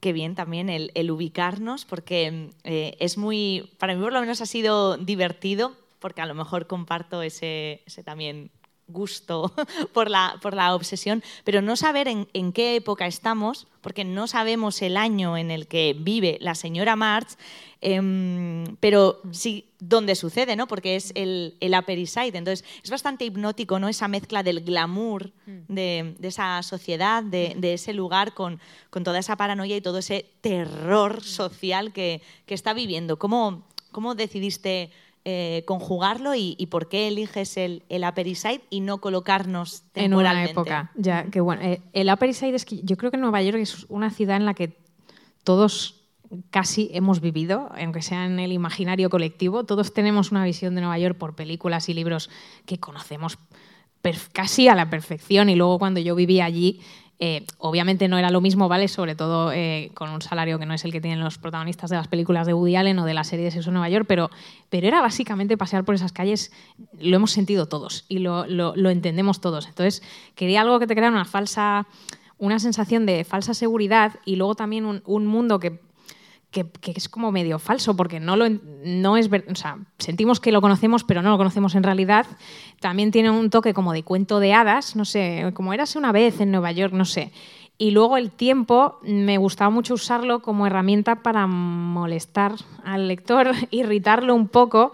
[0.00, 4.46] Qué bien también el, ubicarnos, porque eh, es muy, para mí por lo menos ha
[4.46, 8.50] sido divertido, porque a lo mejor comparto ese, ese también
[8.86, 9.52] gusto
[9.92, 14.82] por la, por la obsesión, pero no saber en, qué época estamos, porque no sabemos
[14.82, 17.36] el año en el que vive la señora March,
[17.80, 20.66] em, pero sí dónde sucede, ¿no?
[20.66, 23.88] porque es el, el Upper Entonces es bastante hipnótico ¿no?
[23.88, 29.76] esa mezcla del glamour de, esa sociedad, de, ese lugar con, con, toda esa paranoia
[29.76, 33.18] y todo ese terror social que, que está viviendo.
[33.18, 34.90] ¿Cómo, cómo decidiste
[35.26, 40.12] eh, conjugarlo y, por qué eliges el, el Upper East Side y no colocarnos en
[40.12, 40.90] una época.
[40.96, 43.58] Ya, que bueno, eh, el Upper East Side es que yo creo que Nueva York
[43.58, 44.76] es una ciudad en la que
[45.42, 46.02] todos
[46.50, 50.98] casi hemos vivido, aunque sea en el imaginario colectivo, todos tenemos una visión de Nueva
[50.98, 52.28] York por películas y libros
[52.66, 53.38] que conocemos
[54.32, 56.80] casi a la perfección y luego cuando yo vivía allí
[57.20, 58.88] eh, obviamente no era lo mismo, ¿vale?
[58.88, 61.96] Sobre todo eh, con un salario que no es el que tienen los protagonistas de
[61.96, 64.30] las películas de Woody Allen o de la serie de Sexo en Nueva York, pero,
[64.68, 66.52] pero era básicamente pasear por esas calles,
[66.98, 69.66] lo hemos sentido todos y lo, lo, entendemos todos.
[69.68, 70.02] Entonces,
[70.34, 71.86] quería algo que te creara una falsa,
[72.38, 75.80] una sensación de falsa seguridad y luego también un, un mundo que
[76.62, 80.60] que, es como medio falso, porque no, lo, no es o sea, sentimos que lo
[80.60, 82.26] conocemos, pero no lo conocemos en realidad.
[82.80, 86.40] También tiene un toque como de cuento de hadas, no sé, como érase una vez
[86.40, 87.32] en Nueva York, no sé.
[87.76, 94.34] Y luego el tiempo, me gustaba mucho usarlo como herramienta para molestar al lector, irritarlo
[94.34, 94.92] un poco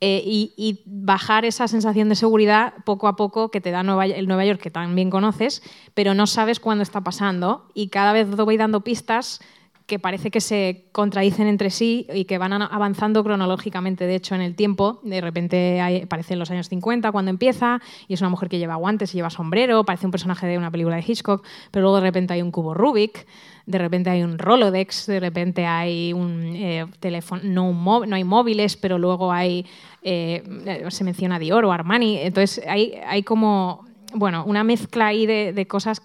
[0.00, 4.44] eh, y, bajar esa sensación de seguridad poco a poco que te da el Nueva
[4.44, 5.62] York que también conoces,
[5.94, 7.66] pero no sabes cuándo está pasando.
[7.72, 9.40] Y cada vez voy dando pistas
[9.88, 14.42] que parece que se contradicen entre sí y que van avanzando cronológicamente, de hecho, en
[14.42, 15.00] el tiempo.
[15.02, 18.74] De repente aparece en los años 50 cuando empieza y es una mujer que lleva
[18.74, 22.02] guantes y lleva sombrero, parece un personaje de una película de Hitchcock, pero luego de
[22.02, 23.26] repente hay un cubo Rubik,
[23.64, 28.98] de repente hay un Rolodex, de repente hay un eh, teléfono, no, hay móviles, pero
[28.98, 29.64] luego hay,
[30.02, 35.66] eh, se menciona Dior o Armani, entonces hay, hay como, bueno, una mezcla ahí de
[35.66, 36.02] cosas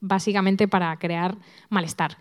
[0.00, 1.36] básicamente para crear
[1.68, 2.16] malestar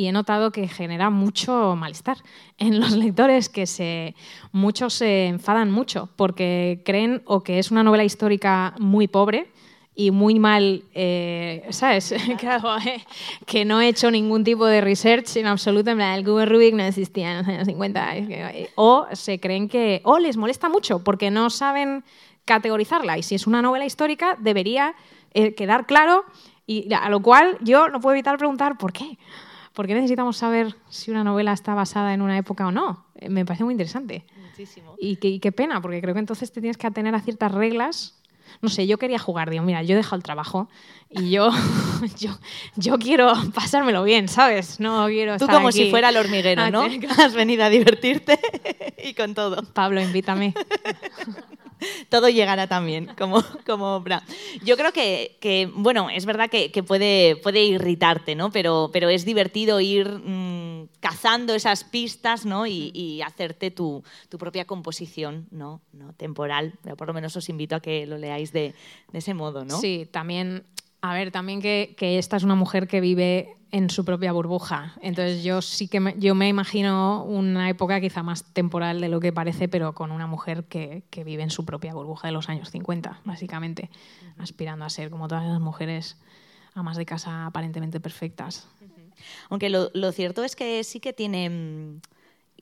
[0.00, 2.16] y he notado que genera mucho malestar
[2.56, 4.14] en los lectores, que se,
[4.50, 9.48] muchos se enfadan mucho porque creen o que es una novela histórica muy pobre
[9.94, 12.14] y muy mal, eh, ¿sabes?
[12.38, 13.04] claro, eh,
[13.44, 16.82] que no he hecho ningún tipo de research en absoluto, en el Google Rubik no
[16.82, 18.16] existía en los años 50.
[18.16, 22.04] Eh, o se creen que, o les molesta mucho porque no saben
[22.46, 23.18] categorizarla.
[23.18, 24.94] Y si es una novela histórica, debería
[25.34, 26.24] quedar claro,
[26.66, 29.18] y a lo cual yo no puedo evitar preguntar por qué.
[29.74, 33.06] ¿Por qué necesitamos saber si una novela está basada en una época o no?
[33.14, 34.24] Eh, me parece muy interesante.
[34.50, 34.94] Muchísimo.
[34.98, 38.20] Y, qué, pena, porque creo que entonces te tienes que atener a ciertas reglas
[38.62, 40.68] no sé, yo quería jugar, digo, mira, yo he dejado el trabajo
[41.08, 41.50] y yo,
[42.18, 42.38] yo,
[42.76, 44.80] yo quiero pasármelo bien, ¿sabes?
[44.80, 46.82] No quiero Tú como si fuera el hormiguero, ¿no?
[47.18, 48.38] Has venido a divertirte
[49.04, 49.62] y con todo.
[49.72, 50.54] Pablo, invítame.
[52.08, 54.04] todo llegará también, como, como
[54.64, 58.50] Yo creo que, bueno, es verdad que, puede, puede irritarte, ¿no?
[58.50, 62.66] Pero, pero es divertido ir mm, cazando esas pistas, ¿no?
[62.66, 64.02] Y, hacerte tu,
[64.38, 65.82] propia composición, ¿no?
[65.92, 66.12] ¿no?
[66.14, 66.74] Temporal.
[66.96, 68.74] por lo menos os invito a que lo leáis de,
[69.12, 69.78] de ese modo, ¿no?
[69.78, 70.64] Sí, también
[71.02, 74.94] a ver, también que, esta es una mujer que vive en su propia burbuja.
[75.00, 79.20] Entonces yo sí que me, yo me imagino una época quizá más temporal de lo
[79.20, 82.70] que parece, pero con una mujer que, vive en su propia burbuja de los años
[82.70, 83.90] 50, básicamente,
[84.38, 86.16] aspirando a ser como todas las mujeres
[86.74, 88.68] amas de casa aparentemente perfectas.
[89.48, 92.00] Aunque lo, lo, cierto es que sí que tiene, mm,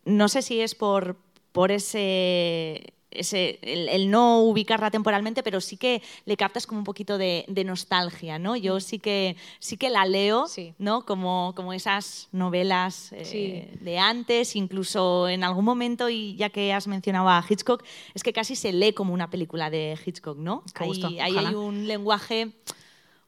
[0.07, 1.17] no sé si es por,
[1.53, 7.19] por ese ese, el, no ubicarla temporalmente, pero sí que le captas como un poquito
[7.19, 8.57] de, nostalgia, ¿no?
[8.57, 8.81] Yo mm.
[8.81, 10.47] sí que, sí que la leo,
[10.79, 11.05] ¿no?
[11.05, 16.87] Como, como esas novelas eh, de antes, incluso en algún momento, y ya que has
[16.87, 17.83] mencionado a Hitchcock,
[18.15, 20.63] es que casi se lee como una película de Hitchcock, ¿no?
[20.77, 22.53] Ahí, hay un lenguaje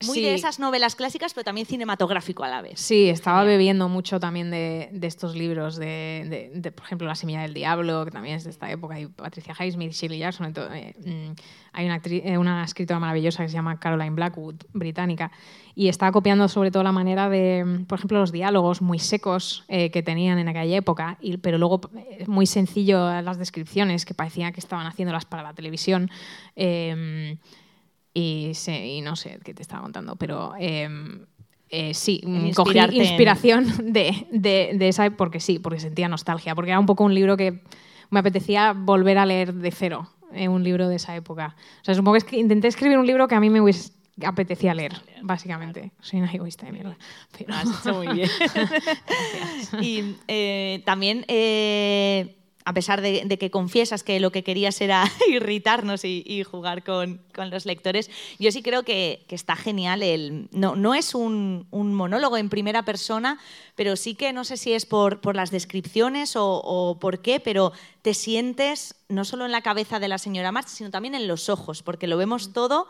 [0.07, 0.23] muy Sí.
[0.23, 2.81] de esas novelas clásicas, pero también cinematográfico a la vez.
[2.81, 3.59] Sí, estaba Genial.
[3.59, 7.53] bebiendo mucho también de, de estos libros, de, de- de, por ejemplo, La semilla del
[7.55, 10.53] diablo, que también es de esta época, y Patricia Highsmith, Shirley Jackson.
[10.55, 11.33] todo, eh, mm,
[11.73, 15.31] hay una, eh, una escritora maravillosa que se llama Caroline Blackwood, británica,
[15.75, 19.65] y estaba copiando sobre todo la manera de, mm, por ejemplo, los diálogos muy secos
[19.69, 24.15] eh, que tenían en aquella época, y, pero luego eh, muy sencillo las descripciones que
[24.15, 26.11] parecía que estaban haciéndolas para la televisión.
[28.15, 30.89] Y, se- y no sé qué te estaba contando, pero eh,
[31.69, 32.21] eh, sí,
[32.55, 36.87] cogí en- inspiración de, de, de esa, porque sí, porque sentía nostalgia, porque era un
[36.87, 37.63] poco un libro que
[38.11, 41.55] me apetecía volver a leer de cero, eh, un libro de esa época.
[41.81, 43.93] O sea, supongo que es que intenté escribir un libro que a mí me hubiese
[44.27, 44.93] apetecía leer,
[45.23, 45.93] básicamente.
[46.01, 46.99] Soy una egoísta de mierda.
[47.39, 48.29] pero- has hecho muy bien.
[49.81, 52.37] y eh, también, eh,
[52.71, 56.85] a pesar de, de que confiesas que lo que querías era irritarnos y, y jugar
[56.85, 60.49] con, con los lectores, yo sí creo que, que está genial el...
[60.53, 63.41] No, no es un, un monólogo en primera persona,
[63.75, 67.41] pero sí que no sé si es por, por las descripciones o, o por qué,
[67.41, 71.27] pero te sientes no solo en la cabeza de la señora March, sino también en
[71.27, 72.87] los ojos, porque lo vemos todo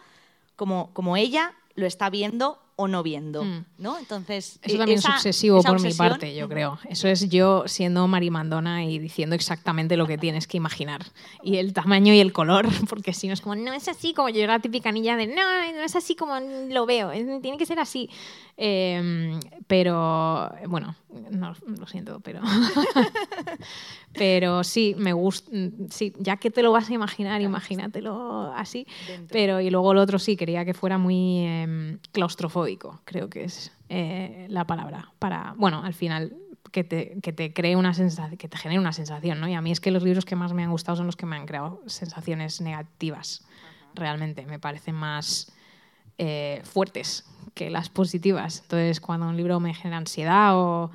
[0.57, 3.65] como, como ella lo está viendo o no viendo, Mm.
[3.79, 3.99] ¿no?
[3.99, 6.79] Entonces, Eso e- también esa- es obsesivo por mi parte, yo creo.
[6.89, 11.03] Eso es yo siendo marimandona y diciendo exactamente lo que tienes que imaginar.
[11.43, 14.31] Y el tamaño y el color, porque si no es como, no es así como
[14.31, 15.35] yo era la típica niña de, no,
[15.75, 17.11] no es así como lo veo,
[17.43, 18.09] tiene que ser así.
[18.57, 20.95] Eh, pero, bueno,
[21.31, 22.41] no, lo siento, pero...
[24.13, 25.51] pero sí, me gusta,
[25.91, 28.87] sí, ya que te lo vas a imaginar, imagínatelo así.
[29.07, 29.29] Dentro.
[29.33, 33.73] Pero, y luego el otro sí, quería que fuera muy em, claustrofóbico, creo que es
[33.89, 35.13] eh, la palabra.
[35.19, 36.37] Para, bueno, al final,
[36.73, 39.49] que te, que te cree una sensación, que te genere una sensación, ¿no?
[39.49, 41.27] Y a mí es que los libros que más me han gustado son los que
[41.27, 43.45] me han creado sensaciones negativas,
[43.95, 44.47] realmente.
[44.47, 45.53] Me parecen más
[46.19, 48.61] eh, fuertes que las positivas.
[48.63, 50.91] Entonces, cuando un libro me genera ansiedad o,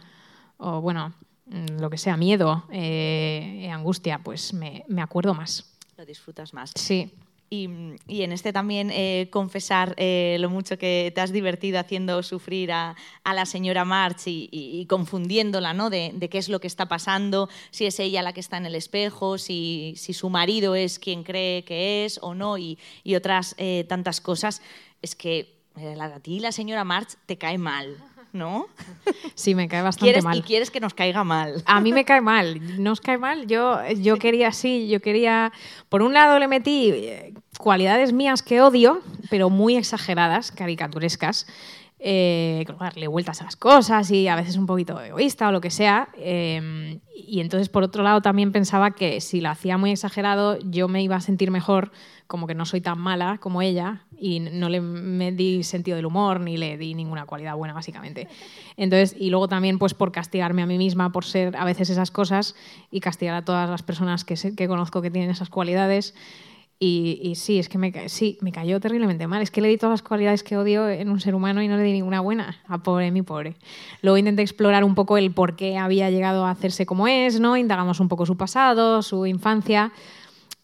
[0.58, 1.14] o, bueno,
[1.48, 5.76] mm, lo que sea, miedo, eh, angustia, pues me, me acuerdo más.
[5.98, 6.72] Lo disfrutas más.
[6.76, 7.12] Sí.
[7.50, 7.70] Y,
[8.08, 12.72] y en este también eh, confesar eh, lo mucho que te has divertido haciendo sufrir
[12.72, 15.90] a, a la señora March y, y- y confundiéndola, ¿no?
[15.92, 18.66] De, de qué es lo que está pasando, si es ella la que está en
[18.66, 22.78] el espejo, si, si su marido es quien cree que es o no, y,
[23.16, 24.62] otras eh, tantas cosas.
[25.04, 27.96] Es que eh, a ti la señora March te cae mal,
[28.36, 28.67] ¿no?
[29.34, 30.38] Sí, me cae bastante Quieres, mal.
[30.38, 31.63] y quieres que nos caiga mal.
[31.65, 33.48] A mí me cae mal, no os cae mal.
[33.48, 35.52] Yo, yo quería, sí, yo quería.
[35.89, 41.48] Por un lado le metí eh, cualidades mías que odio, pero muy exageradas, caricaturescas.
[41.98, 45.72] Eh, darle vueltas a las cosas y a veces un poquito egoísta o lo que
[45.72, 46.10] sea.
[46.18, 50.88] eh, y entonces, por otro lado, también pensaba que si lo hacía muy exagerado, yo
[50.88, 51.92] me iba a sentir mejor,
[52.28, 56.06] como que no soy tan mala como ella, y no le me di sentido del
[56.06, 58.28] humor ni le di ninguna cualidad buena, básicamente.
[58.78, 62.12] Entonces, y luego también, pues por castigarme a mí misma por ser a veces esas
[62.12, 62.56] cosas
[62.92, 66.14] y castigar a todas las personas que, que conozco que tienen esas cualidades.
[66.78, 69.42] Y, sí, es que me, sí, me cayó terriblemente mal.
[69.42, 71.78] Es que le di todas las cualidades que odio en un ser humano y no
[71.78, 72.58] le di ninguna buena.
[72.68, 73.56] A pobre, mi pobre.
[74.02, 77.56] Luego intenté explorar un poco el por qué había llegado a hacerse como es, ¿no?
[77.56, 79.94] Indagamos un poco su pasado, su infancia.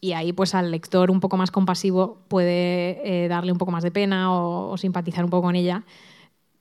[0.00, 3.82] Y ahí, pues al lector un poco más compasivo puede eh, darle un poco más
[3.82, 5.84] de pena o, o simpatizar un poco con ella.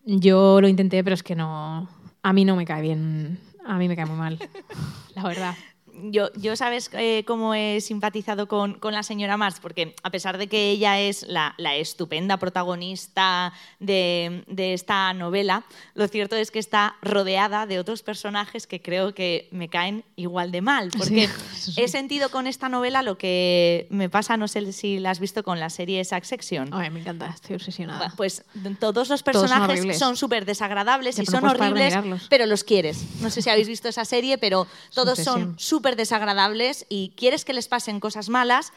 [0.05, 1.89] Yo lo intenté, pero es que no.
[2.23, 3.39] A mí no me cae bien.
[3.65, 4.39] A mí me cae muy mal.
[5.15, 5.55] La verdad.
[6.03, 10.37] Yo, yo sabes eh, cómo he simpatizado con, con la señora March, porque a pesar
[10.37, 16.51] de que ella es la, la estupenda protagonista de, de esta novela, lo cierto es
[16.51, 21.27] que está rodeada de otros personajes que creo que me caen igual de mal, porque
[21.53, 25.19] Sí, he sentido con esta novela lo que me pasa, no sé si la has
[25.19, 26.69] visto con la serie Succession.
[26.71, 28.13] Ay, me encanta, estoy obsesionada.
[28.15, 28.43] Pues
[28.79, 31.93] todos los son personajes son súper desagradables y son de horribles,
[32.29, 33.03] pero los quieres.
[33.21, 35.59] No sé si habéis visto esa serie, pero todos son Sucesión.
[35.91, 38.71] Súper desagradables y quieres que les pasen cosas malas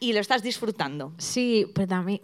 [0.00, 1.12] y lo estás disfrutando.
[1.18, 2.20] Sí, pero también.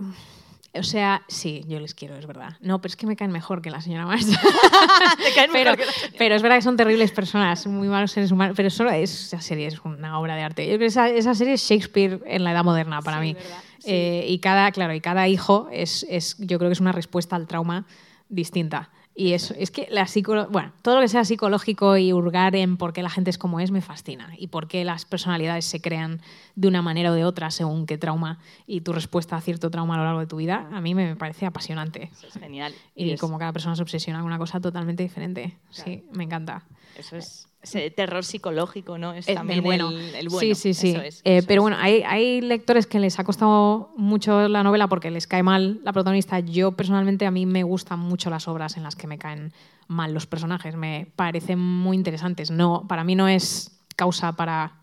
[0.74, 2.56] O sea, sí, yo les quiero, es verdad.
[2.60, 4.26] No, pero es que me caen mejor que la señora March.
[4.26, 6.14] Te caen pero, mejor que la señora.
[6.18, 8.54] pero es verdad que son terribles personas, muy malos seres humanos.
[8.56, 10.62] Pero solo es, esa serie es una obra de arte.
[10.64, 13.34] Yo creo que esa, esa serie es Shakespeare en la edad moderna para Sí, mí.
[13.34, 13.58] ¿verdad?
[13.80, 13.90] Sí.
[13.90, 17.34] Eh, y cada, claro, y cada hijo es, es, yo creo que es una respuesta
[17.34, 17.86] al trauma
[18.28, 18.90] distinta.
[19.20, 22.76] Y es, es que la psicolo bueno, todo lo que sea psicológico y hurgar en
[22.76, 24.32] por qué la gente es como es me fascina.
[24.38, 26.20] Y por qué las personalidades se crean
[26.54, 29.94] de una manera o de otra según qué trauma y tu respuesta a cierto trauma
[29.94, 32.10] a lo largo de tu vida, a mí me parece apasionante.
[32.12, 32.72] Eso es genial.
[32.94, 35.56] Y es- como cada persona se obsesiona con una cosa totalmente diferente.
[35.70, 36.62] Sí, me encanta.
[36.96, 39.12] Eso es ese terror psicológico, ¿no?
[39.12, 39.90] Es El- también bueno.
[39.90, 40.54] El, el bueno.
[40.54, 40.90] Sí, sí, sí.
[40.90, 41.64] Eso es, Eh, eso pero es.
[41.64, 45.80] bueno, hay, hay lectores que les ha costado mucho la novela porque les cae mal
[45.82, 46.38] la protagonista.
[46.40, 49.52] Yo personalmente a mí me gustan mucho las obras en las que me caen
[49.88, 50.76] mal los personajes.
[50.76, 52.50] Me parecen muy interesantes.
[52.50, 54.74] No, para mí no es causa para,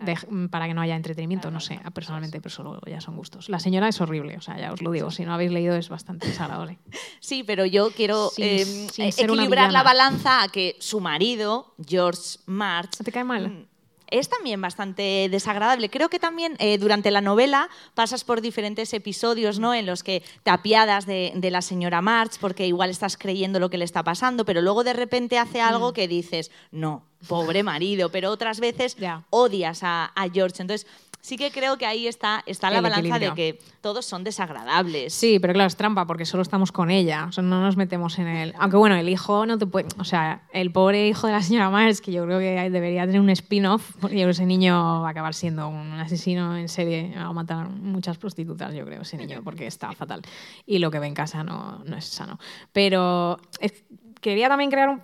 [0.00, 1.50] de- para que no haya entretenimiento.
[1.50, 3.48] No sé, personalmente, pero solo ya son gustos.
[3.48, 5.10] La señora es horrible, o sea, ya os lo digo.
[5.10, 6.78] Si no habéis leído es bastante desagradable.
[7.20, 11.00] Sí, pero yo quiero Sin- eh, sin ser una equilibrar la balanza a que su
[11.00, 13.48] marido, George March, ¿Te cae mal?
[13.50, 13.66] mm,
[14.10, 15.90] es también bastante desagradable.
[15.90, 19.74] Creo que también eh, durante la novela pasas por diferentes episodios ¿no?
[19.74, 23.68] en los que te apiadas de, de la señora March porque igual estás creyendo lo
[23.70, 25.66] que le está pasando, pero luego de repente hace Mm.
[25.68, 28.96] algo que dices, no, pobre marido, pero otras veces
[29.30, 30.62] odias a, a George.
[30.62, 30.86] Entonces,
[31.22, 35.12] sí que creo que ahí está, está la balanza de que todos son desagradables.
[35.12, 37.26] Sí, pero claro, es trampa porque solo estamos con ella.
[37.28, 38.54] O sea, no nos metemos en el.
[38.58, 39.88] Aunque bueno, el hijo no te puede.
[39.98, 43.20] O sea, el pobre hijo de la señora Mars, que yo creo que debería tener
[43.20, 47.12] un spin-off, porque ese niño va a acabar siendo un asesino en serie.
[47.14, 50.22] Va a matar muchas prostitutas, yo creo, ese niño, porque está fatal.
[50.64, 52.38] Y lo que ve en casa no, no es sano.
[52.72, 53.84] Pero es-
[54.22, 55.02] quería también crear un,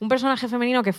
[0.00, 0.94] un personaje femenino que.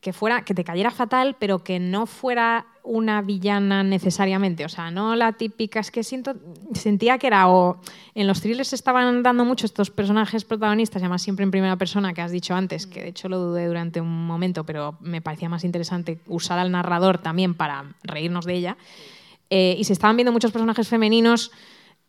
[0.00, 4.90] Que fuera que te cayera fatal, pero que no fuera una villana necesariamente, o sea,
[4.90, 6.34] no la típica, es que siento
[6.72, 7.80] sentía que era o
[8.14, 12.22] en los thrillers estaban dando mucho estos personajes protagonistas, además siempre en primera persona que
[12.22, 15.64] has dicho antes, que de hecho lo dudé durante un momento, pero me parecía más
[15.64, 18.76] interesante usar al narrador también para reírnos de ella.
[19.50, 21.50] Eh, y se estaban viendo muchos personajes femeninos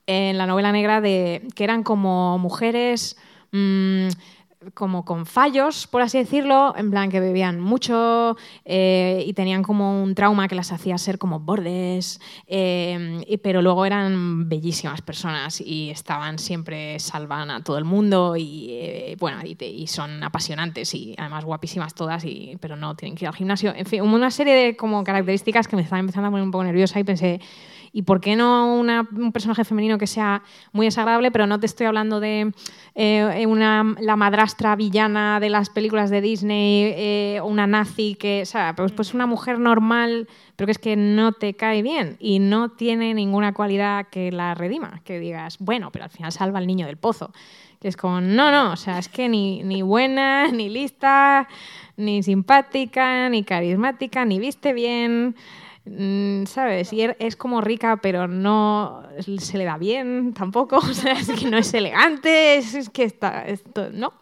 [0.08, 3.18] en la novela negra de que eran como mujeres
[3.52, 4.08] mm,
[4.74, 10.02] como con fallos, por así decirlo, en plan que bebían mucho eh, y tenían como
[10.04, 15.90] un trauma que las hacía ser como bordes, eh, pero luego eran bellísimas personas y
[15.90, 21.46] estaban siempre salvan a todo el mundo y eh, bueno y son apasionantes y además
[21.46, 23.74] guapísimas todas y pero no tienen que ir al gimnasio.
[23.76, 26.64] En fin una serie de como características que me estaban empezando a poner un poco
[26.64, 27.40] nerviosa y pensé
[27.98, 31.32] ¿Y por qué no un personaje femenino que sea muy desagradable?
[31.32, 32.54] Pero no te estoy hablando de
[32.94, 38.46] eh, una, la madrastra villana de las películas de Disney, eh, una nazi que, o
[38.46, 42.38] sea, pues, pues una mujer normal, pero que es que no te cae bien y
[42.38, 45.02] no tiene ninguna cualidad que la redima.
[45.04, 47.34] Que digas, bueno, pero al final salva al niño del pozo.
[47.82, 51.48] Que es como, no, no, o sea, es que ni buena, ni lista,
[51.96, 55.36] ni simpática, ni carismática, ni viste bien.
[55.90, 56.92] Mm, ¿Sabes?
[56.94, 59.04] Y er- es como rica, pero no
[59.40, 60.78] se le da bien tampoco.
[60.90, 63.46] O sea, es que no es elegante, es, que está.
[63.48, 64.14] esto- no,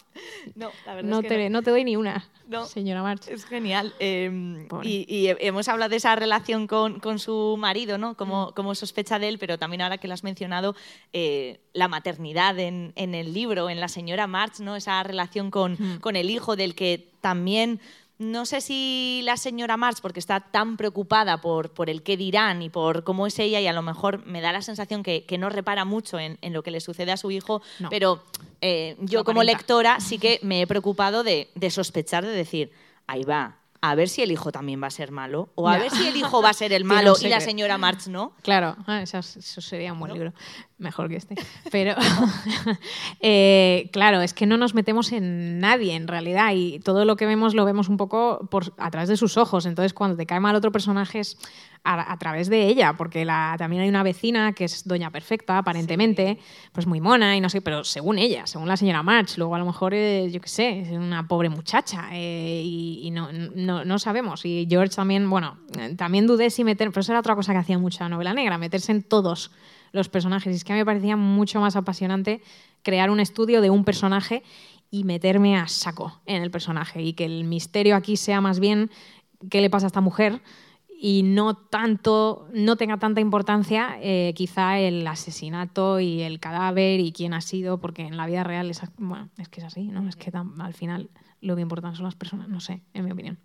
[0.56, 2.66] No, la verdad no es que te, no te doy ni una, No.
[2.66, 3.28] señora March.
[3.28, 3.94] Es genial.
[4.00, 4.88] Eh, Pobre.
[4.88, 8.16] y, y he- hemos hablado de esa relación con, con su marido, ¿no?
[8.16, 10.76] Como, como sospecha de él, pero también ahora que lo has mencionado,
[11.14, 14.76] eh, la maternidad en, en el libro, en la señora March, ¿no?
[14.76, 17.80] Esa relación con, con el hijo del que también...
[18.18, 22.62] No sé si la señora March, porque está tan preocupada por, por el qué dirán
[22.62, 25.38] y por cómo es ella, y a lo mejor me da la sensación que, que
[25.38, 27.90] no repara mucho en, en lo que le sucede a su hijo, No.
[27.90, 28.24] pero
[28.62, 32.72] eh, yo como lectora sí que me he preocupado de, de sospechar, de decir,
[33.06, 33.58] ahí va,
[33.90, 35.84] a ver si el hijo también va a ser malo, o a Ya.
[35.84, 38.34] ver si el hijo va a ser el malo y la señora March no.
[38.42, 40.34] Claro, ah, eso, eso sería un buen libro,
[40.78, 41.36] mejor que este.
[41.72, 41.96] Pero,
[43.22, 47.26] eh, claro, es que no nos metemos en nadie en realidad y todo lo que
[47.26, 49.66] vemos lo vemos un poco por, a través de sus ojos.
[49.66, 51.38] Entonces, cuando te cae mal otro personaje es
[51.86, 55.58] a, a través de ella, porque la, también hay una vecina que es Doña Perfecta,
[55.60, 56.40] aparentemente,
[56.74, 59.60] pues muy mona y no sé, pero según ella, según la señora March, luego a
[59.60, 63.86] lo mejor, es, yo qué sé, es una pobre muchacha eh, y, y no, no,
[63.86, 64.46] no sabemos.
[64.46, 67.60] Y George también, bueno, eh, también dudé si meter, pero eso era otra cosa que
[67.60, 69.52] hacía mucho la novela negra, meterse en todos
[69.92, 70.52] los personajes.
[70.52, 72.42] Y es que a mí me parecía mucho más apasionante
[72.84, 74.44] crear un estudio de un personaje
[74.92, 78.92] y meterme a saco en el personaje y que el misterio aquí sea más bien
[79.50, 80.42] qué le pasa a esta mujer
[80.98, 87.12] y no tanto no tenga tanta importancia eh, quizá el asesinato y el cadáver y
[87.12, 90.08] quién ha sido porque en la vida real es, bueno, es que es así no
[90.08, 91.10] es que tan- al final
[91.42, 93.38] lo que importan son las personas no sé en mi opinión.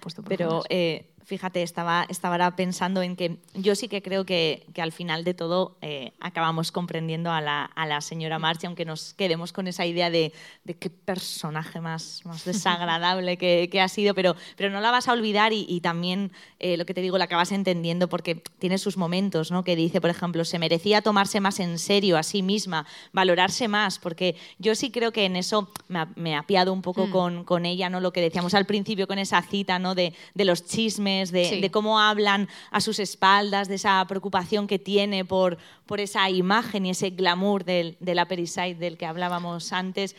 [0.00, 4.82] Puesto Pero eh, fíjate, estaba, estaba pensando en que yo sí que creo que, que
[4.82, 9.14] al final de todo eh, acabamos comprendiendo a la, a la señora March, aunque nos
[9.14, 10.32] quedemos con esa idea de,
[10.64, 15.08] de qué personaje más, más desagradable que, que ha sido, pero, pero no la vas
[15.08, 18.78] a olvidar y, y también eh, lo que te digo, la acabas entendiendo porque tiene
[18.78, 19.62] sus momentos, ¿no?
[19.62, 23.98] Que dice, por ejemplo, se merecía tomarse más en serio a sí misma, valorarse más,
[23.98, 27.10] porque yo sí creo que en eso me, ha- me apiado un poco Mm.
[27.10, 28.00] con, con ella, ¿no?
[28.00, 29.94] Lo que decíamos al principio con esa cita, ¿no?
[29.94, 31.60] De, de los chismes, de, Sí.
[31.60, 36.86] de cómo hablan a sus espaldas, de esa preocupación que tiene por, por esa imagen
[36.86, 40.16] y ese glamour del, del Upper East Side del que hablábamos antes.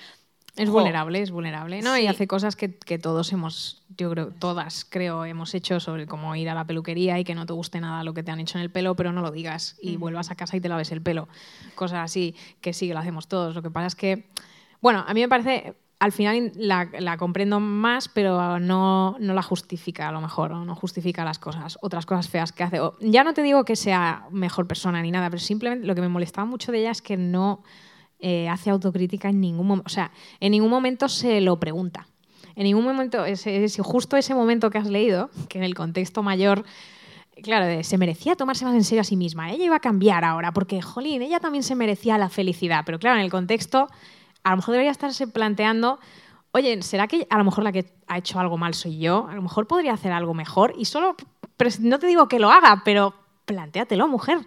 [0.58, 1.96] Es vulnerable, es vulnerable, ¿no?
[1.96, 2.02] Sí.
[2.02, 6.36] Y hace cosas que, que todos hemos, yo creo, todas creo, hemos hecho sobre cómo
[6.36, 8.58] ir a la peluquería y que no te guste nada lo que te han hecho
[8.58, 11.02] en el pelo, pero no lo digas y vuelvas a casa y te laves el
[11.02, 11.30] pelo.
[11.74, 13.56] Cosas así, que sí, que lo hacemos todos.
[13.56, 14.28] Lo que pasa es que,
[14.82, 20.10] bueno, a mí me parece, al final la, comprendo más, pero no, no la justifica
[20.10, 22.80] a lo mejor, o no justifica las cosas, otras cosas feas que hace.
[23.02, 26.10] Ya no te digo que sea mejor persona ni nada, pero simplemente lo que me
[26.10, 27.62] molestaba mucho de ella es que no
[28.18, 29.86] eh, hace autocrítica en ningún momento.
[29.86, 32.08] O sea, en ningún momento se lo pregunta.
[32.56, 36.66] En ningún momento, ese, justo ese momento que has leído, que en el contexto mayor,
[37.44, 39.52] claro, se merecía tomarse más en serio a sí misma.
[39.52, 42.82] Ella iba a cambiar ahora, porque, jolín, ella también se merecía la felicidad.
[42.88, 43.88] Pero claro, en el contexto,
[44.44, 46.00] a lo mejor debería estarse planteando,
[46.52, 49.28] oye, ¿será que a lo mejor la que ha hecho algo mal soy yo?
[49.30, 50.74] A lo mejor podría hacer algo mejor.
[50.78, 51.16] Y solo,
[51.80, 53.14] no te digo que lo haga, pero
[53.52, 54.40] plantéatelo, mujer.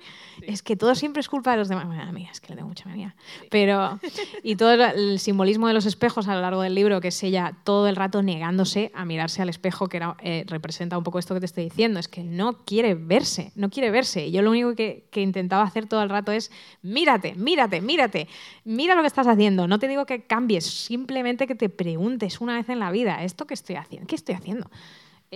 [0.42, 1.86] Es que todo siempre es culpa de los demás.
[1.86, 3.14] Bueno, amiga, es que le tengo mucha manía.
[3.50, 4.00] Pero,
[4.42, 7.54] y todo el simbolismo de los espejos a lo largo del libro, que es ella
[7.64, 11.34] todo el rato negándose a mirarse al espejo, que era, eh, representa un poco esto
[11.34, 14.26] que te estoy diciendo, es que no quiere verse, no quiere verse.
[14.26, 16.50] Y yo lo único que, que intentaba hacer todo el rato es,
[16.80, 18.26] mírate, mírate, mírate,
[18.64, 19.68] mira lo que estás haciendo.
[19.68, 23.46] No te digo que cambies, simplemente que te preguntes una vez en la vida, ¿esto
[23.46, 24.06] qué estoy haciendo?
[24.06, 24.70] ¿Qué estoy haciendo?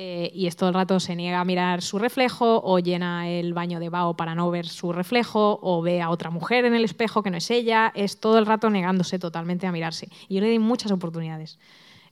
[0.00, 3.52] Eh, y es todo el rato se niega a mirar su reflejo o llena el
[3.52, 6.84] baño de vaho para no ver su reflejo o ve a otra mujer en el
[6.84, 10.08] espejo que no es ella, es todo el rato negándose totalmente a mirarse.
[10.28, 11.58] Y yo le di muchas oportunidades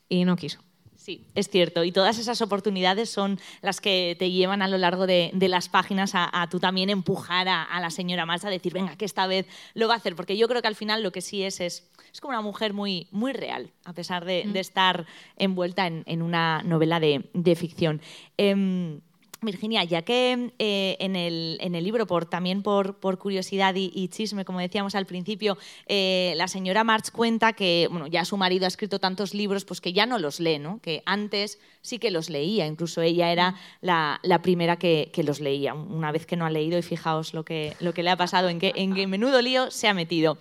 [0.09, 0.66] y no quiso.
[1.07, 1.85] Sí, es cierto.
[1.85, 5.69] Y todas esas oportunidades son las que te llevan a lo largo de, de las
[5.69, 9.05] páginas a, a tú también empujar a, a la señora March a decir, venga, que
[9.05, 10.17] esta vez lo va a hacer.
[10.17, 12.73] Porque yo creo que al final lo que sí es es, es como una mujer
[12.73, 17.55] muy, muy real, a pesar de, de estar envuelta en, en una novela de, de
[17.55, 18.01] ficción.
[18.37, 19.01] Em,
[19.43, 24.09] Virginia, ya que eh, en, el, en el libro, por, también por, por curiosidad y,
[24.09, 28.65] chisme, como decíamos al principio, eh, la señora March cuenta que bueno, ya su marido
[28.65, 30.81] ha escrito tantos libros pues que ya no los lee, ¿no?
[30.81, 35.75] que antes sí que los leía, incluso ella era la, primera que, que los leía,
[35.75, 38.49] una vez que no ha leído y fijaos lo que, lo que le ha pasado,
[38.49, 40.39] en qué en qué menudo lío se ha metido.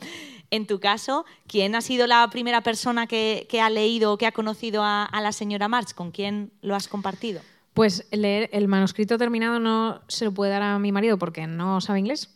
[0.52, 4.28] En tu caso, ¿quién ha sido la primera persona que, que ha leído o que
[4.28, 5.94] ha conocido a, a la señora March?
[5.94, 7.42] ¿Con quién lo has compartido?
[7.76, 11.82] Pues leer el manuscrito terminado no se lo puede dar a mi marido porque no
[11.82, 12.30] sabe inglés.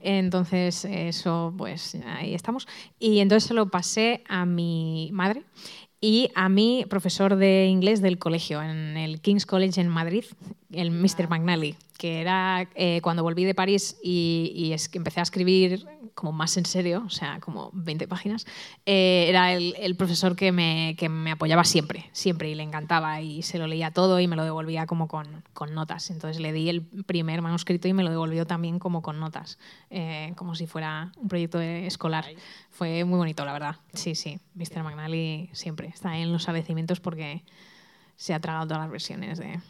[0.00, 2.66] Entonces, eso, pues ahí estamos.
[2.98, 5.44] Y entonces se lo pasé a mi madre
[6.00, 10.24] y a mi profesor de inglés del colegio, en el King's College en Madrid,
[10.72, 11.28] el Mr.
[11.28, 15.86] McNally, que era eh, cuando volví de París y, y es que empecé a escribir
[16.16, 18.44] como más en serio, o sea, como 20 páginas,
[18.86, 23.20] eh, era el, el profesor que me, que me apoyaba siempre, siempre, y le encantaba,
[23.20, 26.10] y se lo leía todo y me lo devolvía como con, con notas.
[26.10, 30.32] Entonces le di el primer manuscrito y me lo devolvió también como con notas, eh,
[30.34, 32.26] como si fuera un proyecto escolar.
[32.70, 33.76] Fue muy bonito, la verdad.
[33.94, 34.82] Sí, sí, Mr.
[34.82, 37.44] McNally siempre está en los agradecimientos porque
[38.16, 39.60] se ha tragado todas las versiones de,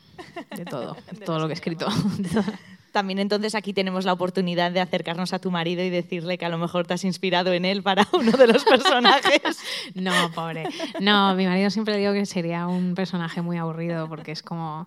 [0.56, 1.86] de todo, todo lo que he escrito.
[2.92, 6.50] También entonces aquí tenemos la oportunidad de acercarnos a tu marido y decirle que a
[6.50, 9.58] lo mejor te has inspirado en él para uno de los personajes.
[9.94, 10.64] No, pobre.
[11.00, 14.84] No, mi marido siempre digo que sería un personaje muy aburrido porque es como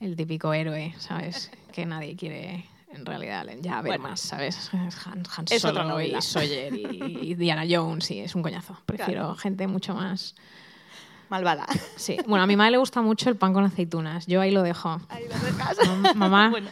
[0.00, 1.52] el típico héroe, ¿sabes?
[1.72, 4.08] Que nadie quiere en realidad ya ver Bueno.
[4.08, 4.70] más, ¿sabes?
[4.72, 6.20] Han, Han Es otra Solo y.
[6.20, 8.76] Sawyer y, y Diana Jones, sí, es un coñazo.
[8.86, 9.34] Prefiero Claro.
[9.36, 10.34] gente mucho más...
[11.28, 11.66] Malvada.
[11.96, 12.16] Sí.
[12.26, 14.26] Bueno, a mi madre le gusta mucho el pan con aceitunas.
[14.26, 15.00] Yo ahí lo dejo.
[15.08, 15.78] Ahí lo dejas.
[15.78, 16.70] Mam- Mamá, Bueno.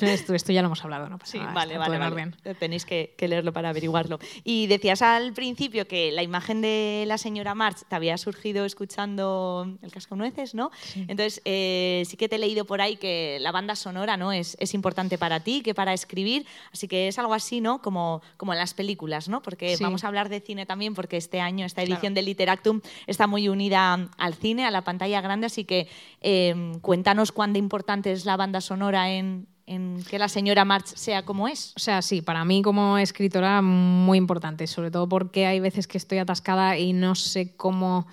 [0.00, 2.12] Esto, esto ya lo hemos hablado, no pasa Sí, nada, vale, vale, vale.
[2.12, 2.36] orden.
[2.58, 4.18] Tenéis que, que leerlo para averiguarlo.
[4.44, 9.78] Y decías al principio que la imagen de la señora March te había surgido escuchando
[9.82, 10.70] el cascanueces, ¿no?
[10.94, 14.32] Entonces, eh, sí que te he leído por ahí que la banda sonora ¿no?
[14.32, 16.46] es, es importante para ti, que para escribir.
[16.72, 17.80] Así que es algo así, ¿no?
[17.82, 19.42] Como, como en las películas, ¿no?
[19.42, 19.82] Porque Sí.
[19.84, 21.94] vamos a hablar de cine también, porque este año, esta Claro.
[21.94, 25.46] edición de Literactum está muy unida al cine, a la pantalla grande.
[25.46, 25.88] Así que
[26.20, 30.86] eh, cuéntanos cuán de importante es la banda sonora en, en que la señora March
[30.94, 31.74] sea como es.
[31.76, 35.98] O sea, sí, para mí como escritora muy importante, sobre todo porque hay veces que
[35.98, 38.06] estoy atascada y no sé cómo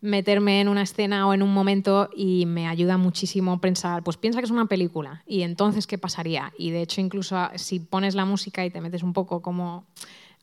[0.00, 4.40] meterme en una escena o en un momento y me ayuda muchísimo pensar, pues piensa
[4.40, 6.52] que es una película y entonces qué pasaría.
[6.58, 9.86] Y de hecho incluso ah, si pones la música y te metes un poco como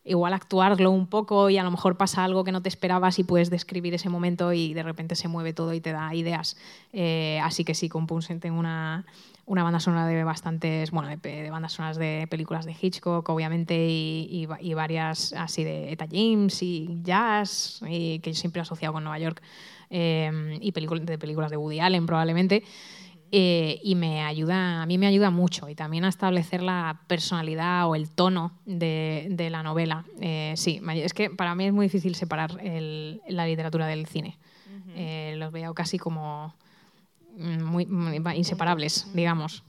[0.05, 3.23] igual actuarlo un poco y a lo mejor pasa algo que no te esperabas y
[3.23, 6.57] puedes describir ese momento y de repente se mueve todo y te da ideas.
[6.93, 9.05] Eh, así que sí, Compunsen tengo una,
[9.49, 13.73] una banda sonora de bastantes, bueno, de, de bandas sonoras de películas de Hitchcock, obviamente,
[13.89, 18.59] y, y va- y varias así de Eta James y jazz, y que yo siempre
[18.59, 19.41] he asociado con Nueva York,
[19.89, 22.63] eh, y de películas de Woody Allen probablemente.
[23.31, 27.87] eh, y me ayuda, a mí me ayuda mucho y también a establecer la personalidad
[27.87, 30.05] o el tono de, la novela.
[30.19, 34.37] Eh, sí, es que para mí es muy difícil separar la literatura del cine.
[34.95, 36.55] Eh, los veo casi como
[37.39, 37.87] mm, muy
[38.35, 39.63] inseparables, digamos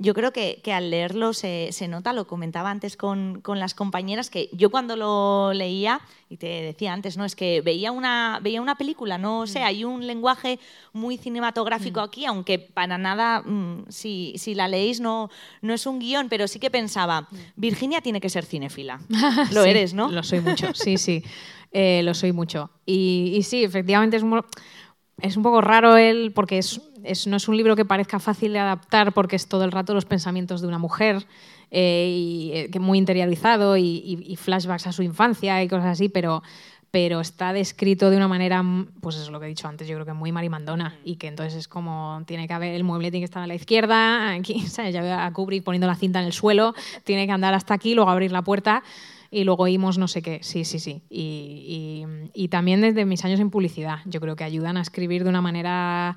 [0.00, 3.74] yo creo que, que al leerlo se, se, nota, lo comentaba antes con, con, las
[3.74, 6.00] compañeras, que yo cuando lo leía,
[6.30, 7.26] y te decía antes, ¿no?
[7.26, 9.64] Es que veía una, veía una película, no sé, mm.
[9.64, 10.58] hay un lenguaje
[10.94, 12.04] muy cinematográfico mm.
[12.04, 15.28] aquí, aunque para nada, mm, si, si, la leéis, no,
[15.60, 19.00] no es un guion, pero sí que pensaba, Virginia tiene que ser cinefila.
[19.52, 20.10] lo eres, ¿no?
[20.10, 21.22] Lo soy mucho, sí, sí,
[21.72, 22.70] eh, lo soy mucho.
[22.86, 24.40] Y, y sí, efectivamente es muy
[25.22, 26.80] es un poco raro él, porque es,
[27.26, 30.04] no es un libro que parezca fácil de adaptar, porque es todo el rato los
[30.04, 31.26] pensamientos de una mujer,
[31.70, 36.42] eh, y, eh, muy interiorizado, y, flashbacks a su infancia y cosas así, pero,
[36.90, 38.62] pero está descrito de una manera,
[39.00, 41.54] pues es lo que he dicho antes, yo creo que muy marimandona, y que entonces
[41.54, 44.94] es como, tiene que haber, el mueble tiene que estar a la izquierda, aquí, ¿sabes?
[44.94, 46.74] ya veo a Kubrick poniendo la cinta en el suelo,
[47.04, 48.82] tiene que andar hasta aquí, luego abrir la puerta
[49.30, 50.40] y luego oímos no sé qué.
[50.42, 51.02] Sí, sí, sí.
[51.08, 55.40] Y, también desde mis años en publicidad, yo creo que ayudan a escribir de una
[55.40, 56.16] manera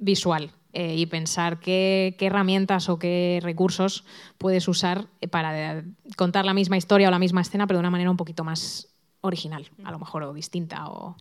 [0.00, 0.52] visual.
[0.72, 4.04] Eh, y pensar qué, herramientas o qué recursos
[4.38, 5.82] puedes usar para
[6.16, 8.88] contar la misma historia o la misma escena, pero de una manera un poquito más
[9.20, 10.88] original, a lo mejor, o distinta.
[10.88, 11.16] O...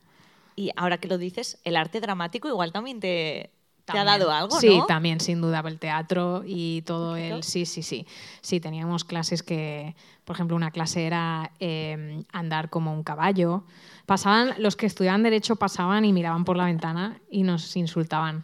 [0.55, 3.51] Y ahora que lo dices, el arte dramático igual también te,
[3.93, 4.59] ¿Te ha dado algo?
[4.59, 7.43] Sí, también, sin duda, el teatro y todo el.
[7.43, 8.05] Sí, sí, sí.
[8.41, 13.63] Sí, teníamos clases que, por ejemplo, una clase era em, andar como un caballo.
[14.05, 18.43] Pasaban, los que estudiaban Derecho pasaban y miraban por la ventana y nos insultaban.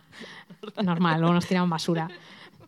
[0.82, 2.10] Normal, luego nos tiraban basura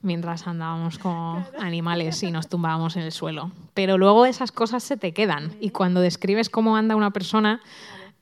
[0.01, 3.51] mientras andábamos como animales y nos tumbábamos en el suelo.
[3.73, 7.61] Pero luego esas cosas se te quedan y cuando describes cómo anda una persona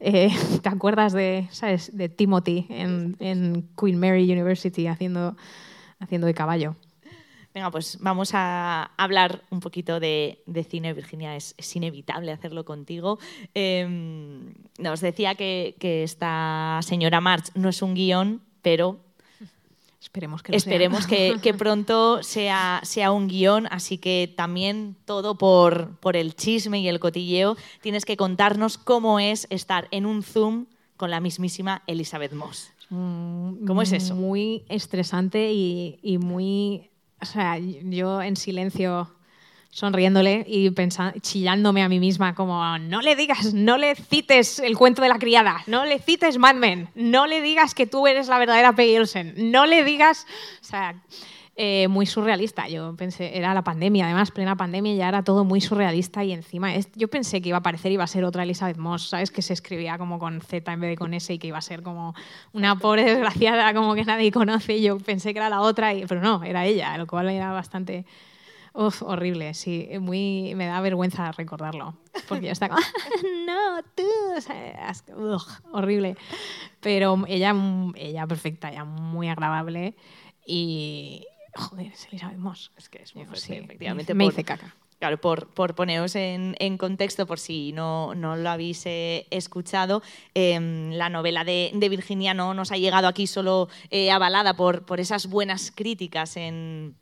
[0.05, 0.29] eh,
[0.61, 1.95] ¿Te acuerdas de, ¿sabes?
[1.95, 5.35] de Timothy en, Queen Mary University haciendo,
[5.99, 6.75] haciendo de caballo?
[7.53, 11.35] Venga, pues vamos a hablar un poquito de, cine, Virginia.
[11.35, 13.17] Es, inevitable hacerlo contigo.
[13.53, 18.99] Em, nos decía que, que, esta señora March no es un guion, pero
[20.05, 26.15] Esperemos que, Esperemos Que, pronto sea, sea un guion, así que también todo por, por
[26.15, 27.57] el chisme y el cotilleo.
[27.81, 32.71] Tienes que contarnos cómo es estar en un Zoom con la mismísima Elizabeth Moss.
[32.89, 34.15] Mm, ¿Cómo es eso?
[34.15, 36.91] Muy estresante y, y muy...
[37.19, 39.09] O sea, yo en silencio
[39.75, 40.73] sonriéndole y
[41.19, 45.19] chillándome a mí misma como, no le digas, no le cites el cuento de la
[45.19, 48.95] criada, no le cites Mad Men, no le digas que tú eres la verdadera Peggy
[48.95, 50.27] Olsen, no le digas,
[50.61, 50.95] o sea,
[51.57, 52.69] eh, muy surrealista.
[52.69, 56.71] Yo pensé, era la pandemia, además, plena pandemia, ya era todo muy surrealista y encima
[56.95, 59.29] yo pensé que iba a aparecer y iba a ser otra Elizabeth Moss, ¿sabes?
[59.29, 61.61] Que se escribía como con Z en vez de con S y que iba a
[61.61, 62.15] ser como
[62.53, 64.81] una pobre desgraciada como que nadie conoce.
[64.81, 68.05] Yo pensé que era la otra, y, pero no, era ella, lo cual era bastante
[68.75, 69.87] Uf, horrible, sí.
[70.01, 71.97] Muy, me da vergüenza recordarlo.
[72.27, 72.81] Porque ya está como,
[73.45, 74.03] no, tú.
[75.71, 76.17] horrible.
[76.81, 77.55] Pero ella,
[77.95, 79.95] ella perfecta, ella muy agradable.
[80.45, 81.25] Y.
[81.55, 82.73] Joder, es Elizabeth Moss.
[82.75, 84.13] Es que es muy fuerte, efectivamente.
[84.13, 84.75] Me hice caca.
[84.99, 90.01] Claro, por, por poneros en, en, contexto, por si no, no lo habéis eh, escuchado,
[90.33, 94.85] em, la novela de, de, Virginia no nos ha llegado aquí solo eh, avalada por,
[94.85, 96.95] por esas buenas críticas en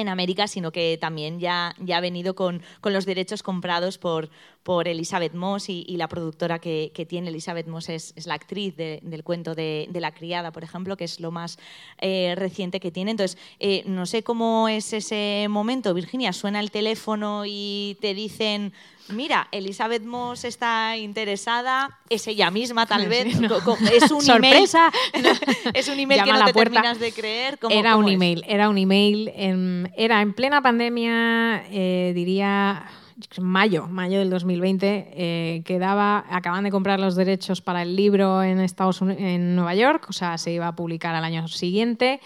[0.00, 4.30] en América, sino que también ya, ya ha venido con, con los derechos comprados por,
[4.66, 8.76] por Elizabeth Moss y, la productora que, que, tiene Elizabeth Moss es, es la actriz
[8.76, 11.56] del cuento de, de, La criada, por ejemplo, que es lo más
[12.00, 13.12] eh, reciente que tiene.
[13.12, 18.72] Entonces, eh, no sé cómo es ese momento, Virginia, suena el teléfono y te dicen,
[19.08, 23.38] mira, Elizabeth Moss está interesada, es ella misma tal vez,
[23.92, 24.68] es un email,
[25.74, 27.56] es un email que no te terminas de creer.
[27.70, 32.84] era un email, era un email, en, era en plena pandemia, eh, diría
[33.40, 38.60] mayo, mayo del 2020, eh, quedaba, acaban de comprar los derechos para el libro en
[38.60, 42.20] Estados Unidos, en Nueva York, o sea, se iba a publicar al año siguiente.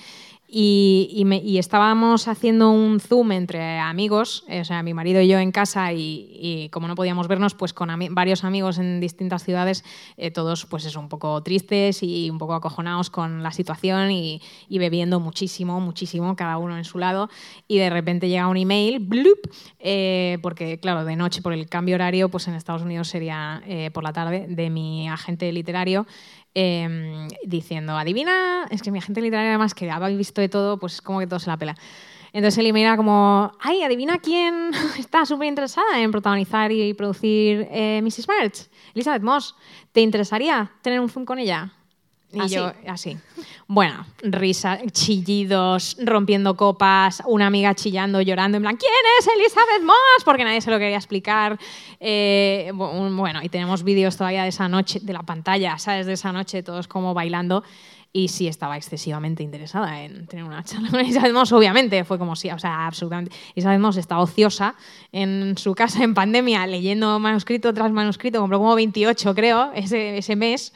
[0.52, 5.52] Y, estábamos haciendo un Zoom entre amigos, eh, o sea, mi marido y yo en
[5.52, 9.84] casa, y, como no podíamos vernos, pues con varios amigos en distintas ciudades,
[10.16, 14.40] eh, todos pues eso, un poco tristes y un poco acojonados con la situación y,
[14.68, 17.28] bebiendo muchísimo, muchísimo, cada uno en su lado.
[17.68, 19.38] Y de repente llega un email, bloop,
[19.78, 24.02] eh, porque claro, de noche por el cambio horario, pues en Estados Unidos sería por
[24.02, 26.06] la tarde, de mi agente literario.
[26.52, 31.00] Em, diciendo, adivina, es que mi agente literaria además que habéis visto de todo, pues
[31.00, 31.76] como que todo se la pela.
[32.32, 37.68] Entonces él me era como, ay, adivina quién está súper interesada en protagonizar y producir
[37.70, 38.28] eh, Mrs.
[38.28, 39.54] March, Elizabeth Moss.
[39.92, 41.72] ¿Te interesaría tener un Zoom con ella?
[42.32, 42.54] Y ¿Así?
[42.54, 43.18] yo, así.
[43.66, 50.24] Bueno, risa, chillidos, rompiendo copas, una amiga chillando, llorando, en plan, ¿quién es Elizabeth Moss?
[50.24, 51.58] Porque nadie se lo quería explicar.
[51.98, 56.06] Eh, bu- bueno, y tenemos vídeos todavía de esa noche, de la pantalla, ¿sabes?
[56.06, 57.64] De esa noche, todos como bailando.
[58.12, 62.04] Y sí estaba excesivamente interesada en tener una charla con Elizabeth Moss, obviamente.
[62.04, 63.34] Fue como sí, o sea, absolutamente.
[63.54, 64.74] Elizabeth Moss está ociosa
[65.12, 70.72] en su casa en pandemia, leyendo manuscrito tras manuscrito, compró como 28, creo, ese, mes.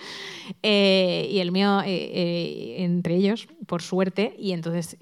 [0.62, 4.37] Eh, y el mío, eh, eh, entre ellos, por suerte.
[4.39, 4.97] Y entonces,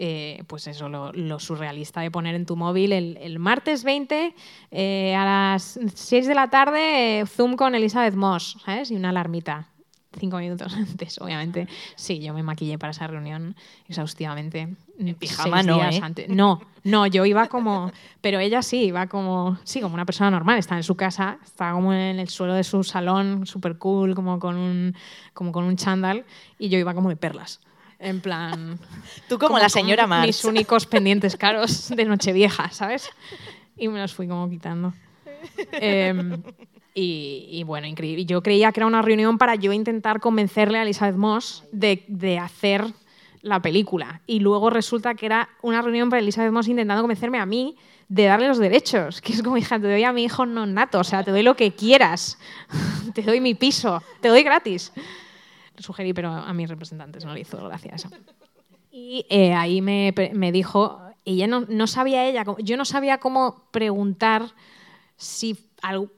[0.47, 4.35] pues eso, lo, surrealista de poner en tu móvil el, el martes 20
[4.70, 8.91] eh, a las 6 de la tarde, Zoom con Elizabeth Moss, ¿sabes?
[8.91, 9.68] Y una alarmita
[10.18, 11.68] cinco minutos antes, obviamente.
[11.96, 13.56] Sí, yo me maquillé para esa reunión
[13.88, 14.68] exhaustivamente.
[14.98, 16.00] En pijama no, ¿eh?
[16.02, 16.28] Antes.
[16.28, 17.90] No, no, yo iba como...
[18.20, 19.58] Pero ella sí, iba como...
[19.64, 20.58] Sí, como una persona normal.
[20.58, 24.38] Está en su casa, está como en el suelo de su salón, súper cool, como
[24.38, 24.94] con un,
[25.34, 26.24] como con un chándal.
[26.58, 27.60] Y yo iba como de perlas.
[27.98, 28.78] En plan...
[29.28, 30.26] Tú como, la con señora March.
[30.26, 33.10] Mis únicos pendientes caros de Nochevieja, ¿sabes?
[33.76, 34.92] Y me los fui como quitando.
[35.72, 36.42] Em,
[36.95, 38.24] y, y bueno, increíble.
[38.24, 42.38] Yo creía que era una reunión para yo intentar convencerle a Elizabeth Moss de, de
[42.38, 42.84] hacer
[43.40, 44.22] la película.
[44.26, 47.76] Y luego resulta que era una reunión para Elizabeth Moss intentando convencerme a mí
[48.09, 49.20] de darle los derechos.
[49.20, 51.43] Que es como, hija, te doy a mi hijo no nato, o sea, te doy
[51.43, 52.38] lo que quieras.
[53.14, 54.93] te doy mi piso, te doy gratis.
[55.76, 58.09] Lo sugerí, pero a mis representantes no le hizo gracia eso.
[58.90, 63.64] Y eh, ahí me, me dijo, ella no, no sabía ella, yo no sabía cómo
[63.70, 64.55] preguntar
[65.16, 65.57] si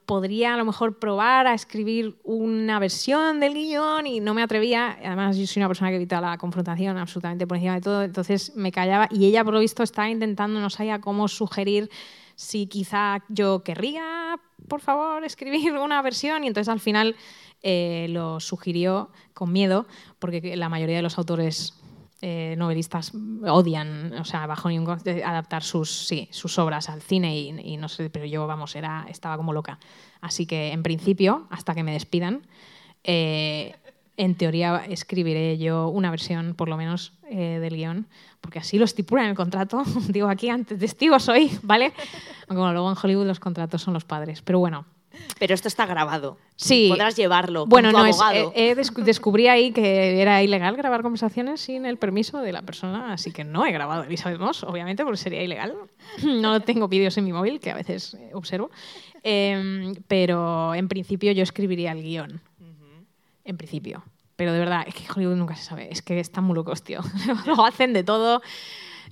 [0.07, 4.99] podría a lo mejor probar a escribir una versión del guion y no me atrevía.
[5.05, 8.55] Además, yo soy una persona que evita la confrontación absolutamente por encima de todo, entonces
[8.57, 11.91] me callaba y ella, por lo visto, estaba intentando, no sabía cómo sugerir
[12.37, 14.39] si quizá yo querría,
[14.69, 17.17] por favor, escribir una versión y entonces al final
[17.63, 19.87] eh, lo sugirió con miedo,
[20.19, 21.75] porque la mayoría de los autores
[22.27, 23.13] eh, novelistas
[23.47, 27.91] odian, o sea, bajo ningún concepto, adaptar sus, sí, sus obras al cine y, no
[27.91, 29.79] sé, pero yo, vamos, era, estaba como loca.
[30.23, 32.47] Así que, en principio, hasta que me despidan,
[33.03, 33.77] eh,
[34.17, 38.07] en teoría escribiré yo una versión, por lo menos, eh, del guion,
[38.41, 39.83] porque así lo estipula en el contrato.
[40.09, 41.93] Digo, aquí ante testigo soy, ¿vale?
[42.49, 44.41] Bueno, luego en Hollywood los contratos son los padres.
[44.41, 44.87] Pero bueno,
[45.39, 46.39] Pero esto está grabado.
[46.57, 46.87] Sí.
[46.89, 50.77] Podrás llevarlo Bueno, con tu no, es, eh, eh, descu- descubrí ahí que era ilegal
[50.77, 54.39] grabar conversaciones sin el permiso de la persona, así que no he grabado a Elizabeth
[54.39, 55.75] Moss, obviamente, porque sería ilegal.
[56.25, 58.71] No tengo vídeos en mi móvil, que a veces eh, observo.
[59.23, 62.41] Em, pero en principio yo escribiría el guion.
[63.45, 64.05] En principio.
[64.37, 65.89] Pero de verdad, es que Hollywood nunca se sabe.
[65.91, 67.01] Es que están muy locos, tío.
[67.47, 68.43] Lo hacen de todo.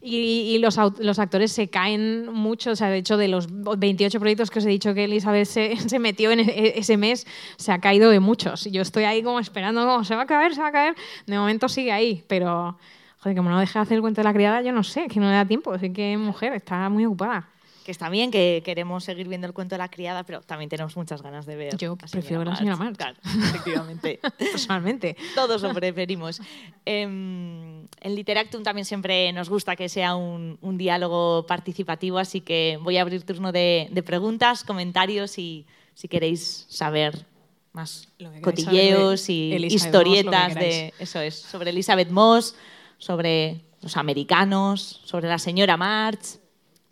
[0.05, 2.73] Y, y los, los actores se caen mucho.
[2.73, 5.77] O sea, de hecho, de los 28 proyectos que os he dicho que Elizabeth se,
[5.89, 7.27] se metió en e- ese mes,
[7.57, 8.67] se ha caído de muchos.
[8.67, 10.97] Y yo estoy ahí como esperando, como, se va a caer, se va a caer.
[11.27, 12.77] De momento sigue ahí, pero...
[13.21, 15.21] Joder, como no deje de hacer el cuento de la criada, yo no sé, que
[15.21, 15.73] no le da tiempo.
[15.73, 17.52] Así que, mujer, está muy ocupada.
[17.85, 20.97] Que está bien que queremos seguir viendo el cuento de la criada, pero también tenemos
[20.97, 21.77] muchas ganas de ver.
[21.77, 22.97] Yo a prefiero la señora March.
[22.97, 24.21] Claro, efectivamente.
[24.39, 25.17] Personalmente.
[25.35, 26.41] Todos lo preferimos.
[26.85, 32.79] Em, en Literactum también siempre nos gusta que sea un, un diálogo participativo, así que
[32.83, 37.27] voy a abrir turno de, de preguntas, comentarios y si queréis saber
[37.73, 42.55] más que cotilleos y Elizabeth historietas de eso es sobre Elizabeth Moss,
[42.99, 46.39] sobre los americanos, sobre la señora March.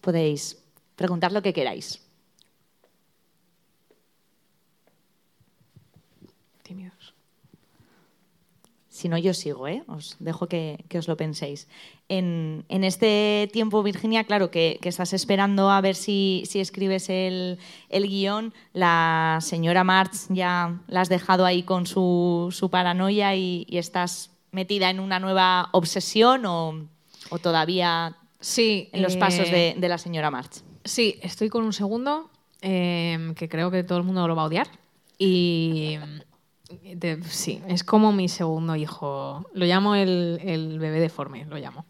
[0.01, 0.60] Podéis
[1.01, 1.99] preguntar lo que queráis.
[6.63, 7.15] Tímidos.
[8.91, 9.83] Si no, yo sigo, ¿eh?
[9.87, 11.69] Os dejo que, que os lo penséis.
[12.11, 17.09] En, en este tiempo, Virginia, claro, que, que estás esperando a ver si, si escribes
[17.09, 23.35] el, el guion, la señora March ya la has dejado ahí con su, su paranoia
[23.37, 26.87] y, y estás metida en una nueva obsesión o,
[27.31, 28.91] o todavía Sí.
[28.93, 30.63] en los eh, pasos de, de la señora March.
[30.85, 32.31] Sí, estoy con un segundo
[32.63, 34.69] eh, que creo que todo el mundo lo va a odiar.
[35.19, 35.99] Y
[36.95, 39.45] de- sí, es como mi segundo hijo.
[39.53, 41.85] Lo llamo el, el bebé deforme, lo llamo.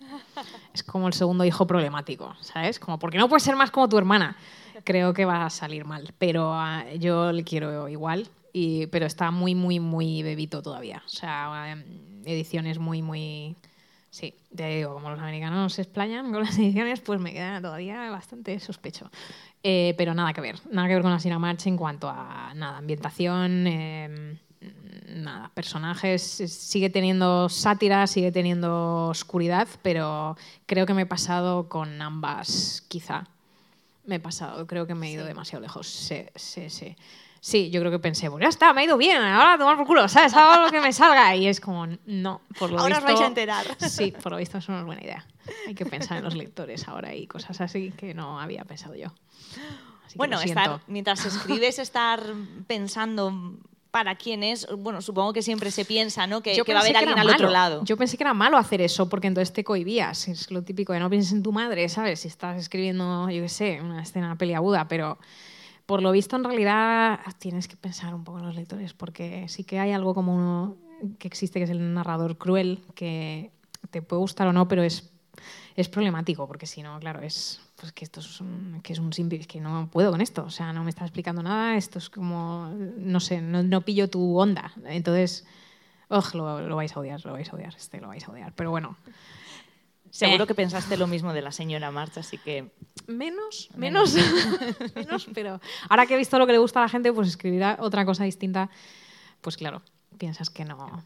[0.74, 2.78] Es como el segundo hijo problemático, ¿sabes?
[2.78, 4.36] Como porque no puedes ser más como tu hermana.
[4.84, 8.28] Creo que va a salir mal, pero ah, yo le quiero igual.
[8.53, 11.03] Y, pero está muy, muy, muy bebito todavía.
[11.07, 11.84] O sea, em,
[12.24, 13.55] ediciones muy, muy...
[14.11, 18.11] Sí, te digo, como los americanos se explayan con las ediciones, pues me queda todavía
[18.11, 19.11] bastante sospecho.
[19.62, 22.52] Eh, pero nada que ver, nada que ver con la Sina March en cuanto a
[22.54, 24.38] nada, ambientación, eh,
[25.14, 26.22] nada, personajes.
[26.22, 30.36] Sigue teniendo sátira, sigue teniendo oscuridad, pero
[30.66, 33.28] creo que me he pasado con ambas, quizá.
[34.06, 35.86] Me he pasado, creo que me he ido demasiado lejos.
[35.86, 36.96] Sí, sí, sí.
[37.43, 39.76] Sí, yo creo que pensé, bueno, ya está, me ha ido bien, ahora a tomar
[39.78, 40.34] por culo, ¿sabes?
[40.34, 41.34] Hago lo que me salga.
[41.34, 43.14] Y es como, no, por lo Ahora os visto.
[43.14, 43.64] vais a enterar.
[43.88, 45.26] Sí, por lo visto eso no es buena idea.
[45.66, 49.09] Hay que pensar en los lectores ahora y cosas así que no había pensado yo.
[50.07, 52.22] Así Bueno, estar, mientras escribes, estar
[52.66, 53.57] pensando
[53.91, 56.43] para quién es, bueno, supongo que siempre se piensa, ¿no?
[56.43, 57.51] Que, que va a haber alguien al otro malo.
[57.53, 57.84] lado.
[57.84, 60.28] Yo pensé que era malo hacer eso porque entonces te cohibías.
[60.28, 62.20] Es lo típico de no pienses en tu madre, ¿sabes?
[62.20, 65.18] Si estás escribiendo, yo qué sé, una escena peliaguda, pero
[65.91, 69.64] por lo visto en realidad tienes que pensar un poco en los lectores porque sí
[69.64, 70.76] que hay algo como uno
[71.18, 73.51] que existe que es el narrador cruel que
[73.91, 75.11] te puede gustar o no, pero es,
[75.74, 79.12] es problemático porque si no, claro, es pues que esto es un, que es un
[79.12, 81.99] simple, es que no puedo con esto, o sea, no me está explicando nada, esto
[81.99, 84.72] es como, no sé, no, no pillo tu onda.
[84.86, 85.45] Entonces,
[86.09, 88.53] ugh, lo, lo vais a odiar, lo vais a odiar, este lo vais a odiar.
[88.55, 88.97] Pero bueno,
[90.11, 90.46] Seguro Eh.
[90.46, 92.70] que pensaste lo mismo de la señora March, así que
[93.06, 94.14] menos, menos,
[94.94, 97.62] menos, pero ahora que he visto lo que le gusta a la gente, pues escribir
[97.62, 98.70] a- otra cosa distinta,
[99.40, 99.82] pues claro,
[100.18, 101.04] piensas que no.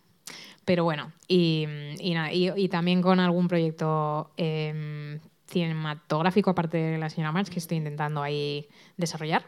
[0.65, 1.67] Pero bueno, y,
[2.01, 7.51] y nada, y- y también con algún proyecto eh, cinematográfico, aparte de la señora March,
[7.51, 9.45] que estoy intentando ahí desarrollar,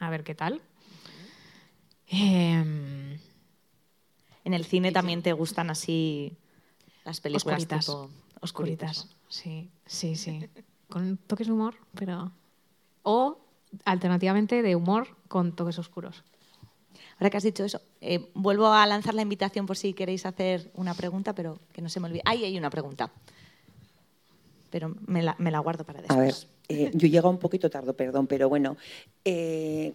[0.00, 0.60] a ver qué tal.
[2.08, 3.18] Em,
[4.44, 6.36] en el cine también te gustan así
[7.04, 8.10] las películas tipo
[8.40, 9.08] oscuritas.
[9.28, 10.48] Sí, sí, sí.
[10.88, 12.32] Con toques de humor, pero...
[13.02, 13.38] O
[13.84, 16.24] alternativamente de humor con toques oscuros.
[17.18, 20.70] Ahora que has dicho eso, eh, vuelvo a lanzar la invitación por si queréis hacer
[20.74, 22.22] una pregunta, pero que no se me olvide.
[22.24, 23.10] Ahí hay una pregunta.
[24.70, 26.48] Pero me la, me la guardo para A ver, después.
[26.68, 28.76] eh, yo he llegado un poquito tarde, perdón, pero bueno,
[29.24, 29.94] eh,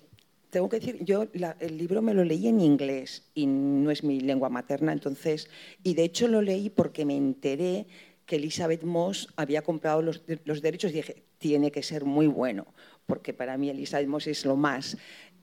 [0.50, 4.04] tengo que decir, yo la- el libro me lo leí en inglés y no es
[4.04, 5.50] mi lengua materna, entonces,
[5.84, 7.86] y de hecho lo leí porque me enteré
[8.26, 12.28] que Elizabeth Moss había comprado los, de- los derechos y dije, tiene que ser muy
[12.28, 12.66] bueno,
[13.06, 14.98] porque para mí Elizabeth Moss es lo más.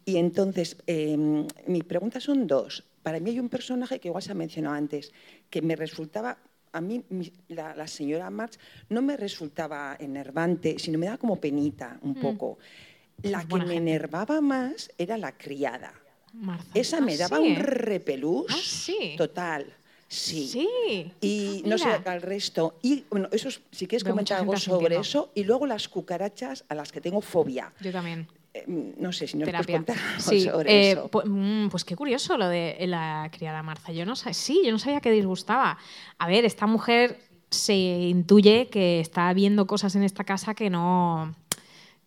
[0.05, 1.17] Y entonces, eh,
[1.67, 2.85] mis preguntas son dos.
[3.03, 5.13] Para mí hay un personaje que igual se ha mencionado antes,
[5.51, 6.39] que me resultaba,
[6.73, 8.59] a mí mi- la, la señora March
[8.89, 12.59] no me resultaba enervante, sino me daba como penita un poco.
[13.23, 15.93] La que me enervaba más era la criada.
[16.73, 17.63] Esa Ah, me daba sí, un ¿eh?
[17.63, 19.15] repelús Ah, sí.
[19.17, 19.67] total.
[20.09, 20.49] Sí.
[20.49, 21.13] Sí.
[21.21, 22.03] Y Ah, no sé mira.
[22.13, 22.77] al resto.
[22.83, 25.31] Y bueno, eso es- si quieres Veo comentar mucha algo gente sobre eso.
[25.35, 27.73] Y luego las cucarachas a las que tengo fobia.
[27.81, 28.27] Yo también.
[28.55, 29.77] Eh, no sé si nos puedes Terapia.
[29.77, 31.11] contar algo Sí, sobre eh, eso.
[31.11, 33.93] pu- mm, pues qué curioso lo de la criada Marza.
[33.93, 35.77] Yo no sé, sí, yo no sabía que disgustaba.
[36.19, 41.35] A ver, esta mujer se intuye que está viendo cosas en esta casa que no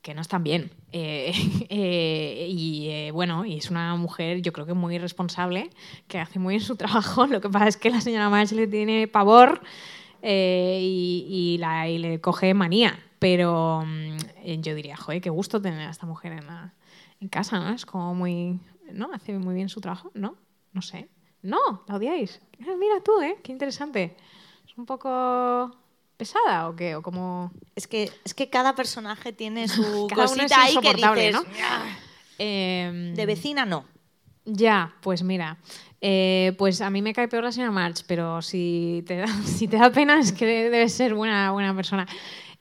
[0.01, 0.71] que no están bien.
[0.93, 1.31] Eh,
[1.69, 5.69] eh, y eh, bueno, y es una mujer, yo creo que muy responsable,
[6.09, 7.27] que hace muy bien su trabajo.
[7.27, 9.61] Lo que pasa es que la señora March le tiene pavor
[10.21, 12.99] y, la, le coge manía.
[13.19, 16.45] Pero mm, yo diría, joder, qué gusto tener a esta mujer en,
[17.21, 17.69] en casa, ¿no?
[17.69, 18.59] Es como muy.
[18.91, 19.13] ¿No?
[19.13, 20.35] Hace muy bien su trabajo, ¿no?
[20.73, 21.07] No sé.
[21.41, 22.41] No, la odiáis.
[22.59, 23.37] Mira tú, ¿eh?
[23.41, 24.17] Qué interesante.
[24.67, 25.71] ¿Es un poco
[26.21, 26.95] pesada o qué?
[26.95, 27.51] O como.
[27.75, 31.33] Es que, es que cada personaje tiene su Cada uno es cosita ahí que dices,
[31.33, 31.43] ¿no?
[32.37, 33.85] Em, de vecina no.
[34.45, 35.57] Ya, pues mira,
[35.99, 39.67] eh, pues a mí me cae peor la señora March, pero si te da, si
[39.67, 42.05] te da pena es que debe ser buena, buena persona.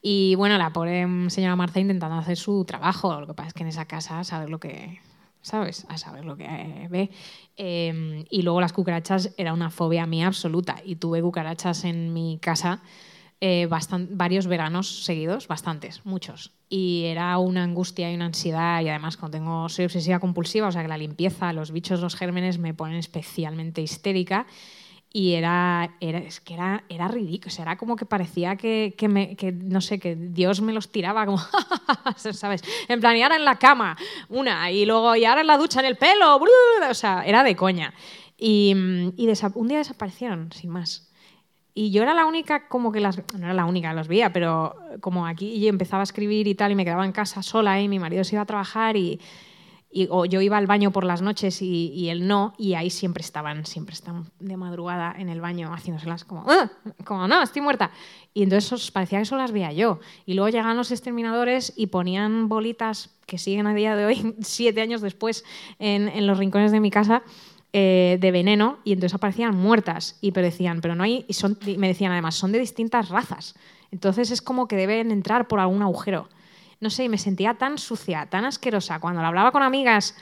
[0.00, 3.20] Y bueno, la pobre señora Marta intentando hacer su trabajo.
[3.20, 5.00] Lo que pasa es que en esa casa, a saber lo que.
[5.42, 5.86] ¿Sabes?
[5.88, 7.10] A saber lo que eh, ve.
[7.58, 10.76] Eh, y luego las cucarachas era una fobia mía absoluta.
[10.82, 12.80] Y tuve cucarachas en mi casa
[13.40, 16.52] eh, bastan- varios veranos seguidos, bastantes, muchos.
[16.68, 18.80] Y era una angustia y una ansiedad.
[18.82, 22.16] Y además, cuando tengo, soy obsesiva compulsiva, o sea que la limpieza, los bichos, los
[22.16, 24.46] gérmenes me ponen especialmente histérica.
[25.12, 28.94] Y era, era, es que era, era ridículo, o sea, era como que parecía que,
[28.96, 31.38] que, me, que, no sé, que Dios me los tiraba como,
[32.16, 32.62] ¿sabes?
[32.86, 33.96] En plan, y ahora en la cama,
[34.28, 36.38] una, y luego, y ahora en la ducha, en el pelo,
[36.88, 37.92] o sea, era de coña.
[38.38, 38.72] Y,
[39.16, 41.09] y un día desaparecieron, sin más.
[41.74, 43.18] Y yo era la única, como que las.
[43.38, 46.72] No era la única, los veía, pero como aquí yo empezaba a escribir y tal,
[46.72, 49.20] y me quedaba en casa sola, y mi marido se iba a trabajar, y,
[50.08, 53.66] o yo iba al baño por las noches y, él no, y ahí siempre estaban,
[53.66, 56.70] siempre estaban de madrugada en el baño haciéndoselas como, "Ah",
[57.04, 57.90] como no, estoy muerta.
[58.32, 59.98] Y entonces parecía que eso las veía yo.
[60.26, 64.80] Y luego llegaban los exterminadores y ponían bolitas que siguen a día de hoy, siete
[64.80, 65.44] años después,
[65.80, 67.22] en, en los rincones de mi casa.
[67.72, 71.58] Eh, de veneno y entonces aparecían muertas y pero decían pero no hay y son
[71.78, 73.54] me decían además son de distintas razas
[73.90, 76.28] entonces es como que deben entrar por algún agujero
[76.80, 79.00] no sé, y me sentía tan sucia, tan asquerosa.
[79.00, 80.16] Cuando lo hablaba con amigas,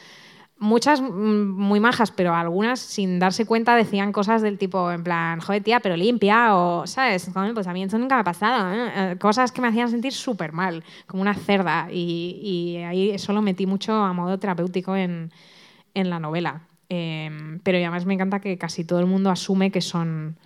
[0.59, 5.41] muchas mm, muy majas, pero algunas sin darse cuenta decían cosas del tipo, en plan,
[5.41, 7.31] joder, tía, pero limpia, o, ¿sabes?
[7.55, 8.73] Pues a mí eso nunca me ha pasado.
[8.75, 11.89] Eh, Cosas que me hacían sentir súper mal, como una cerda.
[11.93, 15.31] Y, y ahí eso lo metí mucho a modo terapéutico en,
[15.95, 16.68] en la novela.
[16.89, 20.39] Em, pero además me encanta que casi todo el mundo asume que son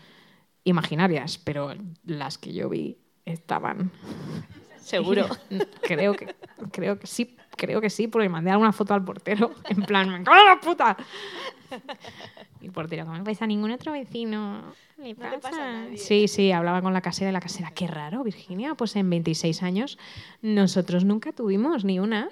[0.64, 1.74] imaginarias, pero
[2.04, 3.92] las que yo vi estaban.
[4.80, 5.26] Seguro.
[5.82, 6.34] creo que,
[6.72, 10.24] creo que sí, creo que sí, porque mandé alguna foto al portero, en plan, ¡me
[10.24, 10.96] cago la puta!
[12.60, 14.74] Y el portero, ¿cómo vais a ningún otro vecino?
[14.98, 15.98] ¿Le No le pasa a nadie.
[15.98, 19.62] Sí, sí, hablaba con la casera y la casera, qué raro, Virginia, pues en 26
[19.62, 19.98] años
[20.42, 22.28] nosotros nunca tuvimos ni una.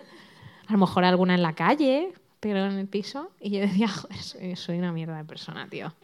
[0.66, 3.30] A lo mejor alguna en la calle, pero en el piso.
[3.40, 3.88] Y yo decía,
[4.32, 5.94] joder, soy, una mierda de persona, tío.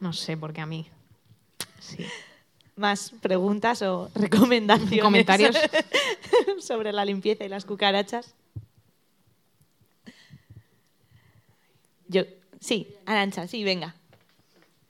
[0.00, 0.86] No sé, porque a mí.
[1.78, 2.04] Sí.
[2.76, 5.02] Más preguntas o recomendaciones.
[5.02, 5.56] Comentarios.
[6.60, 8.34] sobre la limpieza y las cucarachas.
[12.08, 12.22] Yo,
[12.58, 13.94] sí, Arancha, sí, venga.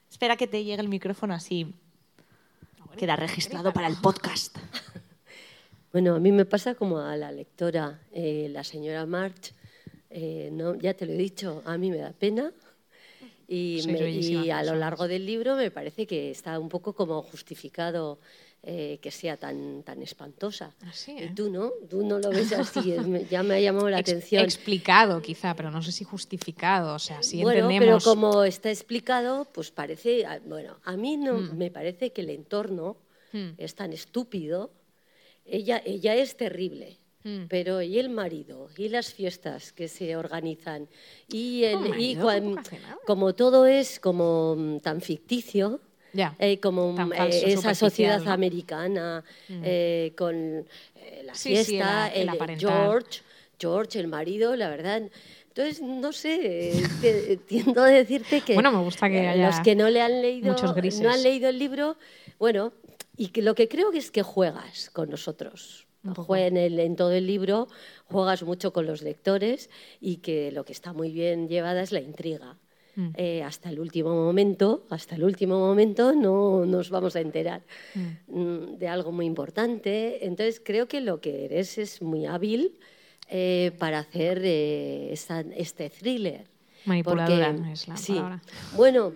[0.08, 1.74] Espera que te llegue el micrófono así.
[2.96, 4.56] Queda registrado para el podcast.
[5.92, 9.52] Bueno, a mí me pasa como a la lectora, eh, la señora March,
[10.10, 12.52] eh, no, ya te lo he dicho, a mí me da pena.
[13.50, 17.22] Y, me- y a lo largo del libro me parece que está un poco como
[17.22, 18.18] justificado
[18.62, 20.74] eh, que sea tan, tan espantosa.
[20.86, 21.32] Así, Y ¿eh?
[21.34, 22.94] tú no, tú no lo ves así,
[23.30, 24.44] ya me ha llamado la Ex- atención.
[24.44, 26.94] Explicado, quizá, pero no sé si justificado.
[26.94, 28.04] O sea, si bueno, pero entendemos.
[28.04, 32.96] como está explicado, pues parece, a- bueno, a mí no me parece que el entorno
[33.32, 33.50] Mm.
[33.58, 34.70] es tan estúpido.
[35.46, 37.46] Ella, ella es terrible, Mm.
[37.48, 40.88] pero y el marido y las fiestas que se organizan
[41.26, 42.56] y, el, ¿Cómo y cuan-
[43.06, 45.80] como todo es como mm, tan ficticio.
[46.12, 46.34] Ya.
[46.38, 48.32] eh, como mm, falso, eh, esa sociedad ¿no?
[48.32, 50.64] americana eh, con
[50.94, 52.70] eh, la Sí, sí, fiesta, el- el el, aparentar.
[52.70, 53.20] George,
[53.58, 55.02] George, el marido, la verdad.
[55.48, 56.88] Entonces, no sé,
[57.48, 60.54] tiendo a decirte que, Bueno, me gusta que haya los que no le han leído,
[60.54, 61.96] no han leído el libro,
[62.38, 62.72] bueno,
[63.16, 65.87] y que lo que creo que es que juegas con nosotros.
[66.04, 66.32] Un poco.
[66.34, 67.68] Jue- En, el- en todo el libro
[68.06, 69.68] juegas mucho con los lectores
[70.00, 72.56] y que lo que está muy bien llevada es la intriga.
[72.96, 73.10] Mm.
[73.16, 77.62] Eh, hasta el último momento, hasta el último momento no nos vamos a enterar
[78.26, 80.24] mm, de algo muy importante.
[80.26, 82.78] Entonces creo que lo que eres es muy hábil
[83.28, 86.46] eh, para hacer eh, esta- este thriller.
[86.86, 88.14] Manipuladora Porque- es la sí.
[88.14, 88.42] palabra.
[88.74, 89.12] Bueno,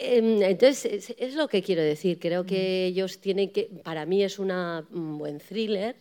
[0.00, 2.18] em, entonces es, es lo que quiero decir.
[2.18, 5.96] Creo que ellos tienen que, para mí es una- un buen thriller.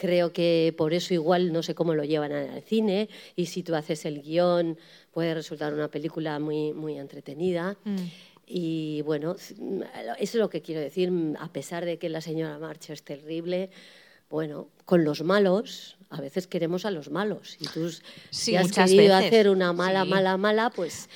[0.00, 3.74] Creo que por eso igual no sé cómo lo llevan al cine y si tú
[3.74, 4.78] haces el guion
[5.12, 7.76] puede resultar una película muy, muy entretenida.
[7.84, 7.96] Mm.
[8.46, 9.54] Y bueno, eso
[10.18, 13.68] es lo que quiero decir, a pesar de que la señora March es terrible,
[14.30, 17.58] bueno, con los malos, a veces queremos a los malos.
[17.60, 19.26] Y tú Sí, si has querido veces.
[19.26, 20.08] hacer una mala, Sí.
[20.08, 21.10] mala, mala, pues,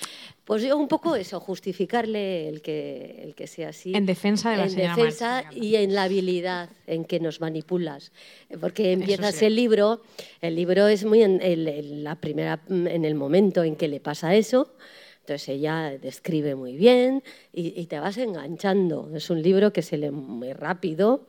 [0.44, 3.94] pues yo un poco eso, justificarle el que, el que sea así.
[3.94, 8.12] En defensa de la en señora defensa y en la habilidad en que nos manipulas.
[8.60, 9.46] Porque empiezas sí.
[9.46, 10.02] el libro,
[10.40, 14.34] el libro es muy en, el- la primera, en el momento en que le pasa
[14.34, 14.74] eso,
[15.20, 17.22] entonces ella describe muy bien
[17.54, 19.10] y, y te vas enganchando.
[19.14, 21.26] Es un libro que se lee muy rápido.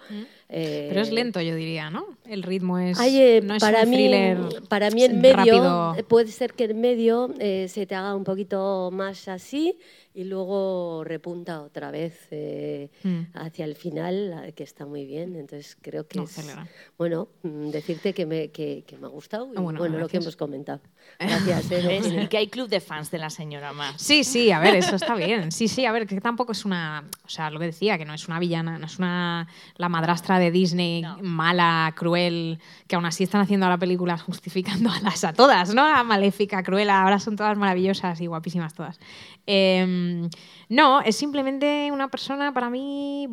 [0.50, 0.90] eh, Mm.
[0.90, 2.06] Pero es lento, yo diría, ¿no?
[2.26, 3.00] El ritmo es.
[3.00, 4.38] Ay, eh, no es para, un mí, thriller
[4.70, 5.96] para mí en medio, rápido.
[5.98, 9.78] eh, puede ser que en medio eh, se te haga un poquito más así
[10.14, 13.22] y luego repunta otra vez eh, Mm.
[13.34, 15.36] hacia el final, eh, que está muy bien.
[15.36, 16.68] Entonces creo que No, es, acelera.
[16.98, 20.18] bueno, mm, decirte que me, que, que me ha gustado y bueno, bueno, lo que
[20.18, 20.80] hemos comentado.
[21.20, 21.72] Gracias.
[21.72, 22.02] eh.
[22.24, 24.00] Y que hay club de fans de la señora más.
[24.02, 25.52] Sí, sí, a ver, eso está bien.
[25.52, 27.04] Sí, sí, a ver, que tampoco es una.
[27.26, 29.48] O sea, lo que decía, que no es una villana, no es una.
[29.76, 31.18] La madrastra de Disney No.
[31.22, 35.84] mala, cruel, que aún así están haciendo ahora películas justificando a las a todas, ¿no?
[35.84, 39.00] A Maléfica, Cruella, ahora son todas maravillosas y guapísimas todas.
[39.46, 40.30] Em,
[40.70, 43.28] no, es simplemente una persona para mí.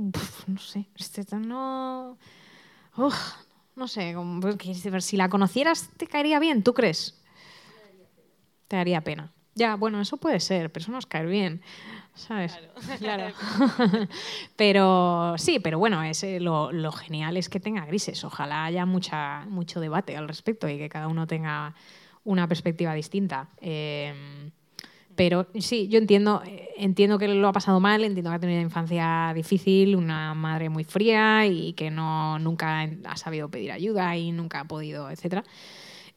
[0.47, 2.19] no sé, este no.
[2.97, 3.17] Uf,
[3.75, 4.15] no sé,
[4.59, 7.19] que si la conocieras te caería bien, ¿tú crees?
[8.73, 9.31] te daría pena.
[9.55, 11.61] Ya, bueno, eso puede ser, pero eso no es caer bien,
[12.15, 12.59] ¿sabes?
[12.99, 13.35] Claro.
[14.57, 18.25] pero sí, pero bueno, es, lo, lo genial es que tenga grises.
[18.25, 21.75] Ojalá haya mucha, mucho debate al respecto y que cada uno tenga
[22.25, 23.49] una perspectiva distinta.
[23.61, 24.51] Eh,
[25.15, 28.59] pero sí, yo entiendo, eh, entiendo que lo ha pasado mal, entiendo que ha tenido
[28.59, 34.17] una infancia difícil, una madre muy fría y que no, nunca ha sabido pedir ayuda
[34.17, 35.45] y nunca ha podido, etcétera.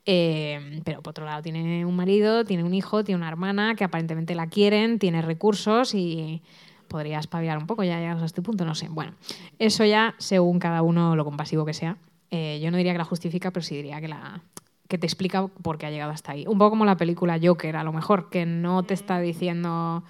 [0.07, 3.83] Eh, pero por otro lado tiene un marido, tiene un hijo, tiene una hermana que
[3.83, 6.43] aparentemente la quieren, tiene recursos y
[6.87, 8.87] podría espabilar un poco, ya llegados a este punto, no sé.
[8.89, 9.13] Bueno,
[9.57, 11.97] eso ya según cada uno lo compasivo que sea.
[12.31, 14.41] Eh, yo no diría que la justifica, pero sí diría que la
[14.87, 16.45] que te explica por qué ha llegado hasta ahí.
[16.47, 20.03] Un poco como la película Joker, a lo mejor, que no te está diciendo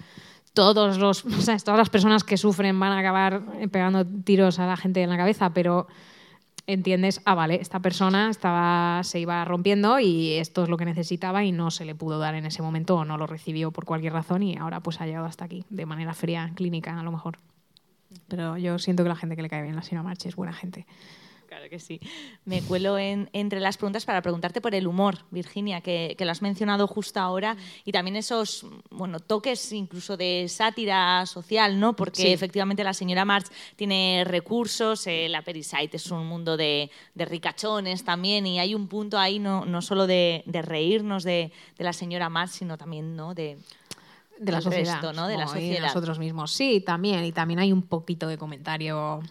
[0.52, 4.66] todos los, o sea, todas las personas que sufren van a acabar pegando tiros a
[4.66, 5.86] la gente en la cabeza, pero
[6.66, 11.44] entiendes, ah, vale, esta persona estaba, se iba rompiendo y esto es lo que necesitaba
[11.44, 14.12] y no se le pudo dar en ese momento o no lo recibió por cualquier
[14.12, 17.38] razón y ahora pues ha llegado hasta aquí, de manera fría, clínica a lo mejor.
[18.28, 20.52] Pero yo siento que la gente que le cae bien la señora March es buena
[20.52, 20.86] gente.
[21.56, 21.98] Claro que sí.
[22.44, 26.30] Me cuelo en, entre las preguntas para preguntarte por el humor, Virginia, que, que, lo
[26.30, 31.96] has mencionado justo ahora, y también esos bueno, toques incluso de sátira social, ¿no?
[31.96, 32.28] Porque Sí.
[32.28, 38.04] efectivamente la señora March tiene recursos, eh, la Perisite es un mundo de, de ricachones
[38.04, 41.94] también, y hay un punto ahí no, no solo de, de reírnos de, de la
[41.94, 43.32] señora March, sino también ¿no?
[43.32, 43.56] de,
[44.38, 45.00] de la sociedad.
[45.00, 45.26] resto, ¿no?
[45.26, 46.52] De la y nosotros mismos.
[46.52, 47.24] Sí, también.
[47.24, 49.22] Y también hay un poquito de comentario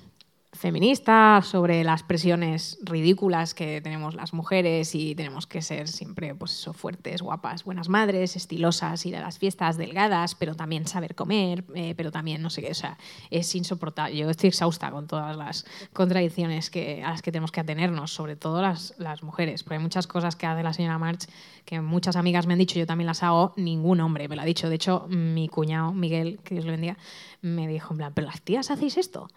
[0.66, 6.54] feminista sobre las presiones ridículas que tenemos las mujeres y tenemos que ser siempre pues
[6.54, 11.64] eso, fuertes, guapas, buenas madres, estilosas, ir a las fiestas delgadas, pero también saber comer,
[11.76, 12.98] eh, pero también no sé qué, o sea,
[13.30, 14.18] es insoportable.
[14.18, 18.36] Yo estoy exhausta con todas las contradicciones que, a las que tenemos que atenernos, sobre
[18.36, 21.28] todo las, las mujeres, porque hay muchas cosas que hace la señora March
[21.66, 24.46] que muchas amigas me han dicho, yo también las hago, ningún hombre me lo ha
[24.46, 24.70] dicho.
[24.70, 26.98] De hecho, mi cuñado, Miguel, que Dios le bendiga,
[27.42, 29.30] me dijo, en ¿pero las tías hacéis esto?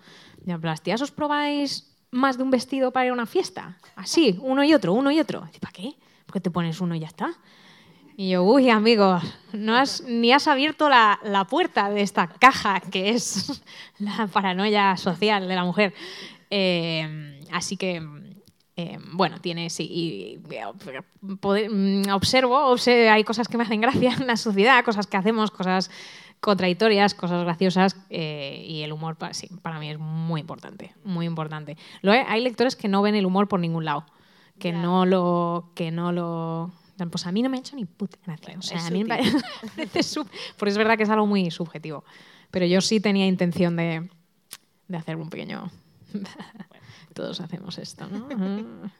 [0.45, 3.79] ¿Pero las tías os probáis más de un vestido para ir a una fiesta?
[3.97, 5.49] Así, uno y otro, uno y otro.
[5.61, 5.95] ¿Para qué?
[6.27, 7.35] Porque te pones uno y ya está.
[8.17, 9.21] Y yo, uy, amigo,
[9.53, 13.63] no has, ni has abierto la, la puerta de esta caja que es
[13.99, 15.95] la paranoia social de la mujer.
[16.51, 18.03] Eh, así que,
[18.81, 20.39] eh, bueno, tiene, sí, y, y,
[21.41, 25.17] poder- mm, observo, obse- hay cosas que me hacen gracia en la sociedad, cosas que
[25.17, 25.91] hacemos, cosas
[26.41, 31.27] contradictorias, cosas graciosas eh, y el humor, pa- sí, para mí es muy importante, muy
[31.27, 31.77] importante.
[32.03, 34.07] Lo hay, hay lectores que no ven el humor por ningún lado,
[34.61, 34.79] que Ya.
[34.81, 36.71] no lo, que no lo,
[37.11, 38.47] pues a mí no me ha hecho ni puta gracia.
[38.47, 39.39] Bueno, o sea, a mí me parece
[40.57, 42.05] porque es verdad que es algo muy subjetivo,
[42.53, 44.09] pero yo sí tenía intención de,
[44.87, 45.69] de hacer un pequeño.
[47.19, 48.29] Todos hacemos esto, ¿no?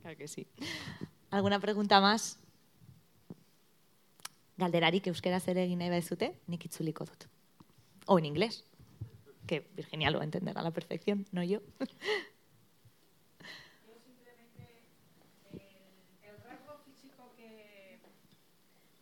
[0.00, 0.46] Claro que sí.
[1.30, 2.38] ¿Alguna pregunta más?
[4.56, 7.26] Galderarik euskera zer egin nahi baizute, nik itzuliko dut.
[8.06, 8.64] O en inglés,
[9.46, 11.60] que Virginia lo entenderá a la perfección, no yo.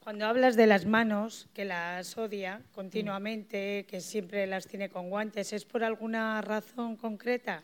[0.03, 5.53] Cuando hablas de las manos, que las odia continuamente, que siempre las tiene con guantes,
[5.53, 7.63] ¿es por alguna razón concreta?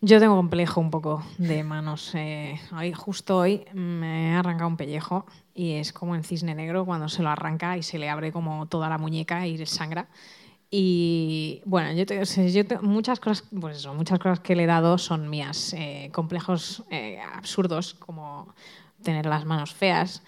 [0.00, 2.12] Yo tengo complejo un poco de manos.
[2.14, 6.84] eh, hoy, justo hoy me he arrancado un pellejo y es como en cisne negro
[6.84, 10.08] cuando se lo arranca y se le abre como toda la muñeca y sangra.
[10.70, 14.98] Y bueno, yo, te- yo te- muchas cosas, pues muchas cosas que le he dado
[14.98, 18.54] son mías, eh, complejos eh, absurdos como
[19.02, 20.22] tener las manos feas.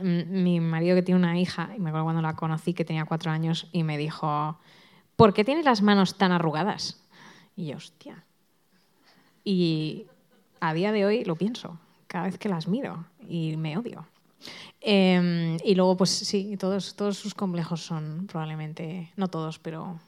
[0.00, 3.04] Mm, mi marido que tiene una hija, y me acuerdo cuando la conocí que tenía
[3.04, 4.58] cuatro años y me dijo,
[5.16, 7.02] ¿por qué tienes las manos tan arrugadas?
[7.56, 8.24] Y yo, hostia,
[9.44, 10.06] y
[10.60, 14.06] a día de hoy lo pienso, cada vez que las miro y me odio.
[14.80, 19.98] Eh, y luego, pues sí, todos, todos sus complejos son probablemente, no todos, pero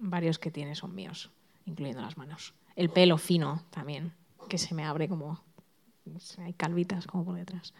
[0.00, 1.30] varios que tiene son míos,
[1.66, 2.54] incluyendo las manos.
[2.76, 4.12] El pelo fino también,
[4.48, 5.40] que se me abre como,
[6.38, 7.72] hay calvitas como por detrás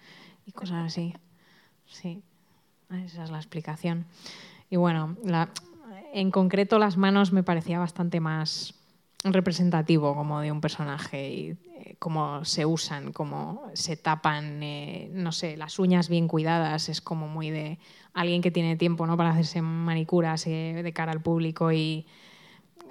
[0.47, 1.15] y cosas así.
[1.87, 2.23] Sí,
[3.05, 4.07] esa es la explicación.
[4.71, 5.51] Y bueno, la-
[6.13, 8.75] en concreto las manos me parecía bastante más
[9.25, 15.33] representativo como de un personaje y eh, cómo se usan, cómo se tapan, eh, no
[15.33, 17.79] sé, las uñas bien cuidadas, es como muy de
[18.13, 19.17] alguien que tiene tiempo ¿no?
[19.17, 22.07] para hacerse manicuras eh, de cara al público y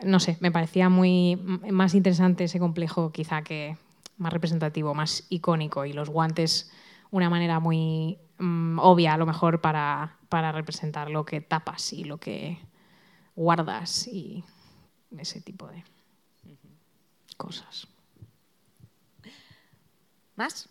[0.03, 1.35] no sé, me parecía muy
[1.71, 3.77] más interesante ese complejo quizá que
[4.17, 6.71] más representativo, más icónico y los guantes
[7.11, 12.03] una manera muy mm, obvia a lo mejor para, para representar lo que tapas y
[12.05, 12.57] lo que
[13.35, 14.43] guardas y
[15.17, 15.83] ese tipo de
[17.35, 17.87] cosas.
[20.35, 20.69] ¿Más?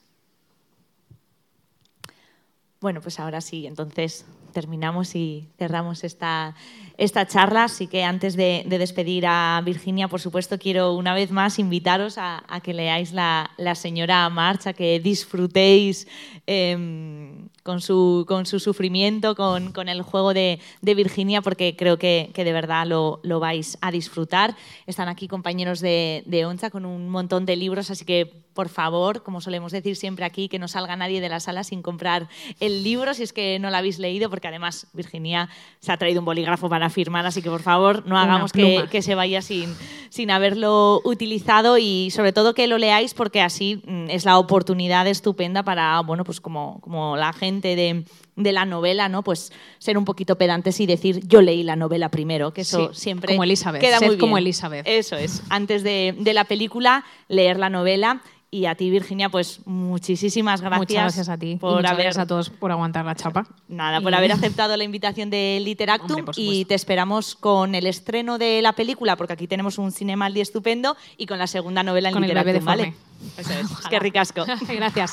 [2.81, 6.57] Bueno, pues ahora sí, entonces terminamos y cerramos esta,
[6.99, 7.65] esta charla.
[7.65, 12.17] Así que antes de, de despedir a Virginia, por supuesto, quiero una vez más invitaros
[12.19, 16.09] a, que leáis la, la señora March, a que disfrutéis
[16.47, 21.99] eh, con, su, con su sufrimiento, con, con el juego de, de Virginia, porque creo
[21.99, 24.57] que, que de verdad lo, lo vais a disfrutar.
[24.87, 29.23] Están aquí compañeros de, de ONCHA con un montón de libros, así que por favor,
[29.23, 32.29] como solemos decir siempre aquí, que no salga nadie de la sala sin comprar
[32.61, 35.49] el libro, si es que no lo habéis leído, porque además Virginia
[35.81, 39.03] se ha traído un bolígrafo para firmar, así que por favor no hagamos que, que
[39.03, 39.75] se vaya sin,
[40.11, 45.07] sin haberlo utilizado y sobre todo que lo leáis porque así mm, es la oportunidad
[45.07, 48.05] estupenda para, bueno, pues como, como la gente de,
[48.37, 49.23] de la novela, ¿no?
[49.23, 53.01] Pues ser un poquito pedantes y decir yo leí la novela primero, que eso Sí,
[53.01, 54.45] siempre como Elizabeth, queda muy como bien.
[54.47, 54.87] Elizabeth.
[54.89, 55.43] Eso es.
[55.51, 58.23] Antes de, de la película, leer la novela.
[58.55, 60.79] Y a ti, Virginia, pues muchísimas gracias.
[60.79, 61.53] Muchas gracias a ti.
[61.53, 63.47] y por muchas haber gracias a todos por aguantar la chapa.
[63.67, 67.87] Nada, por Y- haber aceptado la invitación de Literactum Hombre, y te esperamos con el
[67.87, 72.11] estreno de la película, porque aquí tenemos un Cinemaldi estupendo, y con la segunda novela
[72.11, 72.95] en Con el bebé Literactum, ¿vale?
[73.39, 73.71] Eso es.
[73.73, 73.89] Ojalá.
[73.89, 74.45] Qué ricasco.
[74.69, 75.13] gracias.